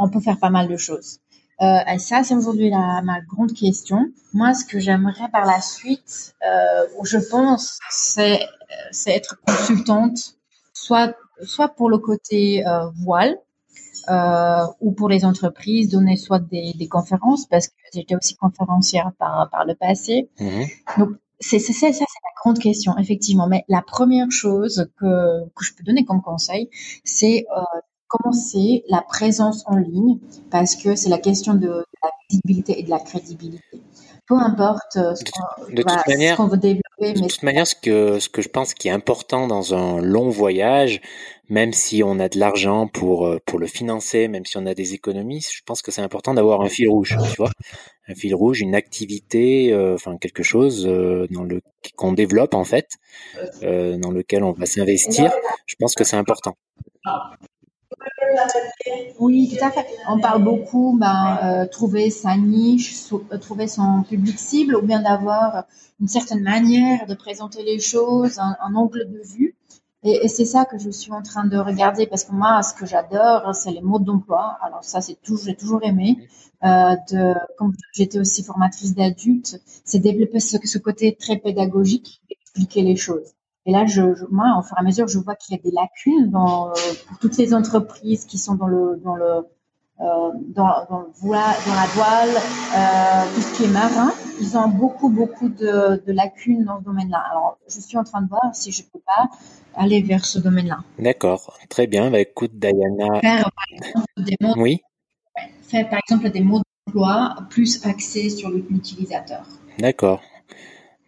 [0.00, 1.20] on peut faire pas mal de choses.
[1.62, 4.06] Euh, et ça, c'est aujourd'hui ma grande question.
[4.34, 8.40] Moi, ce que j'aimerais par la suite, euh, je pense, c'est
[8.90, 10.18] c'est être consultante,
[10.72, 12.64] soit soit pour le côté
[13.04, 13.36] voile,
[14.08, 19.10] euh, ou pour les entreprises, donner soit des, des conférences, parce que j'étais aussi conférencière
[19.18, 20.28] par, par le passé.
[20.38, 20.62] Mmh.
[20.98, 21.10] Donc,
[21.40, 23.46] c'est ça, c'est la grande question, effectivement.
[23.48, 26.70] Mais la première chose que, que je peux donner comme conseil,
[27.04, 27.62] c'est euh,
[28.08, 30.18] commencer la présence en ligne
[30.50, 33.82] parce que c'est la question de, la visibilité et de la crédibilité.
[34.28, 37.12] Peu importe euh, ce qu'on veut développer.
[37.12, 40.30] De toute manière, ce que, ce que je pense qui est important dans un long
[40.30, 41.00] voyage,
[41.48, 44.74] même si on a de l'argent pour, euh, pour le financer, même si on a
[44.74, 47.52] des économies, je pense que c'est important d'avoir un fil rouge, tu vois.
[48.08, 51.60] Un fil rouge, une activité, euh, enfin quelque chose dans le
[51.96, 52.88] qu'on développe en fait,
[53.62, 55.32] dans lequel on va s'investir.
[55.66, 56.56] Je pense que c'est important.
[59.18, 59.86] Oui, tout à fait.
[60.08, 65.00] On parle beaucoup, ben, euh, trouver sa niche, euh, trouver son public cible, ou bien
[65.02, 65.64] d'avoir
[66.00, 69.56] une certaine manière de présenter les choses, un, angle de vue.
[70.02, 72.86] Et, c'est ça que je suis en train de regarder, parce que moi, ce que
[72.86, 74.58] j'adore, c'est les modes d'emploi.
[74.62, 76.28] Alors ça, c'est toujours, j'ai toujours aimé.
[76.64, 82.82] Euh, de, comme j'étais aussi formatrice d'adultes, c'est développer ce, ce côté très pédagogique, expliquer
[82.82, 83.35] les choses.
[83.68, 84.00] Et là, je,
[84.30, 86.72] moi, au fur et à mesure, je vois qu'il y a des lacunes dans, euh,
[87.08, 89.44] pour toutes les entreprises qui sont dans le, dans le,
[90.00, 94.12] euh, dans, dans, dans la voile, euh, tout ce qui est marin.
[94.40, 97.20] Ils ont beaucoup, beaucoup de, de lacunes dans ce domaine-là.
[97.30, 99.28] Alors, je suis en train de voir si je peux pas
[99.74, 100.78] aller vers ce domaine-là.
[101.00, 102.10] D'accord, très bien.
[102.10, 103.20] Bah, écoute, Diana.
[103.20, 104.80] Faire, par exemple, des modes, oui.
[105.62, 109.44] Faire, par exemple, des modes d'emploi plus axés sur l'utilisateur.
[109.80, 110.22] D'accord.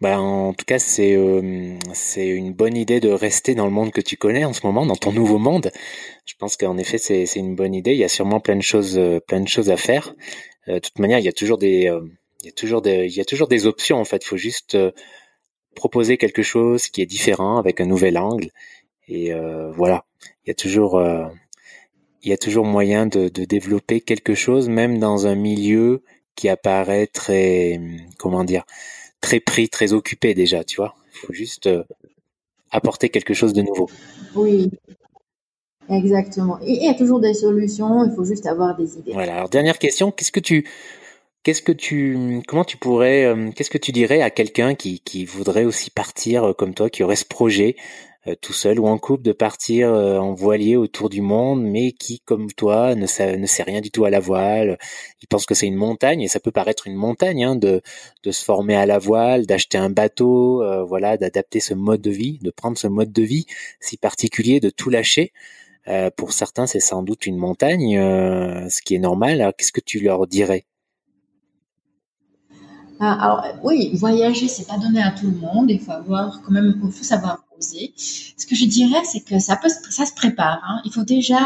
[0.01, 3.91] Bah, en tout cas, c'est euh, c'est une bonne idée de rester dans le monde
[3.91, 5.71] que tu connais en ce moment, dans ton nouveau monde.
[6.25, 7.91] Je pense qu'en effet, c'est c'est une bonne idée.
[7.91, 10.15] Il y a sûrement plein de choses euh, plein de choses à faire.
[10.69, 11.91] Euh, de toute manière, il y a toujours des
[12.41, 14.23] il y a toujours des il y a toujours des options en fait.
[14.23, 14.77] Il faut juste
[15.75, 18.51] proposer quelque chose qui est différent avec un nouvel angle.
[19.09, 19.33] Et
[19.75, 20.05] voilà,
[20.45, 21.01] il y a toujours
[22.23, 26.03] il y a toujours moyen de, de développer quelque chose, même dans un milieu
[26.35, 27.79] qui apparaît très
[28.17, 28.63] comment dire
[29.21, 30.95] très pris, très occupé déjà, tu vois.
[31.13, 31.83] Il faut juste euh,
[32.71, 33.89] apporter quelque chose de nouveau.
[34.35, 34.69] Oui.
[35.89, 36.59] Exactement.
[36.61, 39.13] Et il y a toujours des solutions, il faut juste avoir des idées.
[39.13, 39.35] Voilà.
[39.35, 40.67] Alors dernière question, qu'est-ce que tu
[41.43, 45.23] Qu'est-ce que tu, comment tu pourrais, euh, qu'est-ce que tu dirais à quelqu'un qui, qui
[45.23, 47.77] voudrait aussi partir euh, comme toi, qui aurait ce projet
[48.41, 52.51] tout seul ou en couple de partir en voilier autour du monde, mais qui, comme
[52.51, 54.77] toi, ne sait, ne sait rien du tout à la voile.
[55.21, 57.81] Il pense que c'est une montagne et ça peut paraître une montagne hein, de,
[58.23, 62.39] de se former à la voile, d'acheter un bateau, voilà, d'adapter ce mode de vie,
[62.41, 63.45] de prendre ce mode de vie
[63.79, 65.31] si particulier, de tout lâcher.
[66.17, 69.41] pour certains, c'est sans doute une montagne, ce qui est normal.
[69.41, 70.65] Alors, qu'est-ce que tu leur dirais?
[72.99, 75.71] Ah, alors oui, voyager, c'est pas donné à tout le monde.
[75.71, 79.55] Il faut avoir quand même, il faut savoir Ce que je dirais, c'est que ça
[79.55, 80.61] peut, ça se prépare.
[80.63, 80.81] Hein.
[80.85, 81.39] Il faut déjà,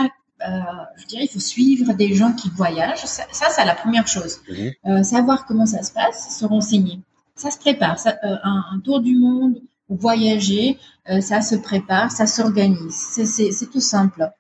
[0.48, 0.60] euh,
[0.98, 3.06] je dirais, il faut suivre des gens qui voyagent.
[3.06, 4.40] Ça, c'est la première chose.
[4.50, 4.72] Mhm.
[4.86, 7.00] Euh, savoir comment ça se passe, se renseigner.
[7.36, 8.00] Ça se prépare.
[8.00, 10.80] Ça, euh, un, un, tour du monde ou voyager,
[11.20, 12.96] ça se prépare, ça s'organise.
[12.96, 14.32] C'est tout simple.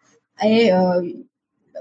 [0.41, 0.71] Et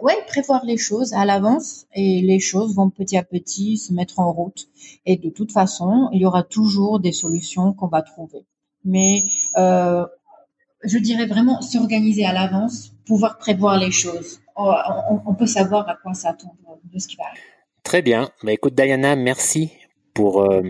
[0.03, 4.19] ouais, prévoir les choses à l'avance et les choses vont petit à petit se mettre
[4.19, 4.69] en route.
[5.07, 8.45] Et de toute façon, il y aura toujours des solutions qu'on va trouver.
[8.85, 9.25] Mais
[9.57, 10.05] euh,
[10.83, 14.41] je dirais vraiment s'organiser à l'avance, pouvoir prévoir les choses.
[14.57, 14.75] Oh,
[15.27, 16.57] on, peut savoir à quoi s'attendre
[16.93, 17.41] de ce qui va arriver.
[17.83, 18.31] Très bien.
[18.43, 19.73] Bah, écoute, Diana, merci
[20.15, 20.63] pour euh,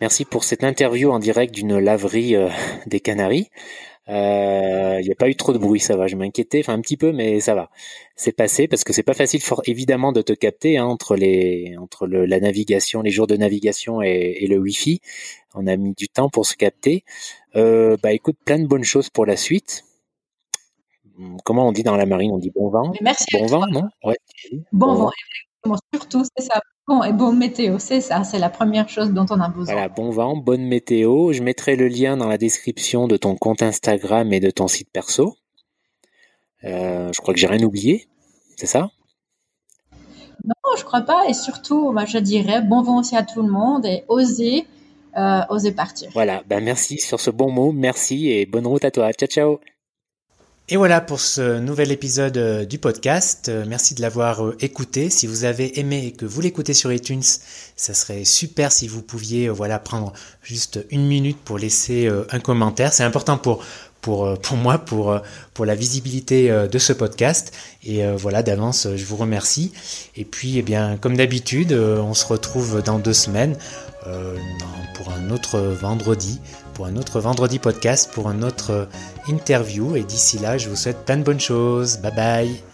[0.00, 2.48] merci pour cette interview en direct d'une laverie euh,
[2.86, 3.50] des Canaries.
[4.08, 6.06] Euh, il n'y a pas eu trop de bruit, ça va.
[6.06, 7.70] Je m'inquiétais, enfin un petit peu, mais ça va.
[8.16, 12.06] C'est passé parce que c'est pas facile, évidemment, de te capter hein, entre les entre
[12.06, 15.00] le, la navigation, les jours de navigation et, et, le Wi-Fi.
[15.54, 17.04] On a mis du temps pour se capter.
[17.56, 19.84] Euh, bah écoute, plein de bonnes choses pour la suite.
[21.44, 22.32] Comment on dit dans la marine?
[22.32, 22.92] On dit bon vent?
[23.00, 23.24] merci.
[23.32, 23.88] Bon vent, non?
[24.02, 24.16] Ouais.
[24.72, 25.10] Bon, vent.
[25.94, 26.60] Surtout, c'est ça.
[26.86, 29.72] Bon et bonne météo, c'est ça, c'est la première chose dont on a besoin.
[29.72, 31.32] Voilà, bon vent, bonne météo.
[31.32, 34.90] Je mettrai le lien dans la description de ton compte Instagram et de ton site
[34.92, 35.36] perso.
[36.64, 38.06] Euh, je crois que j'ai rien oublié,
[38.56, 38.90] c'est ça?
[40.44, 41.22] Non, je crois pas.
[41.26, 44.66] Et surtout, je dirais bon vent aussi à tout le monde et oser,
[45.16, 46.10] euh, oser partir.
[46.12, 49.10] Voilà, ben merci sur ce bon mot, merci et bonne route à toi.
[49.12, 49.73] Ciao, ciao.
[50.70, 53.50] Et voilà pour ce nouvel épisode euh, du podcast.
[53.50, 55.10] Euh, merci de l'avoir euh, écouté.
[55.10, 57.20] Si vous avez aimé et que vous l'écoutez sur iTunes,
[57.76, 62.94] ça serait super si vous pouviez voilà prendre juste une minute pour laisser un commentaire.
[62.94, 63.62] C'est important pour
[64.00, 65.18] pour, pour moi, pour,
[65.54, 67.54] pour la visibilité de ce podcast.
[67.84, 69.72] Et voilà, d'avance, je vous remercie.
[70.14, 73.56] Et puis, eh bien, comme d'habitude, on se retrouve dans deux semaines
[74.94, 76.38] pour un autre vendredi
[76.74, 78.88] pour un autre vendredi podcast, pour un autre
[79.28, 79.96] interview.
[79.96, 81.98] Et d'ici là, je vous souhaite plein de bonnes choses.
[81.98, 82.73] Bye bye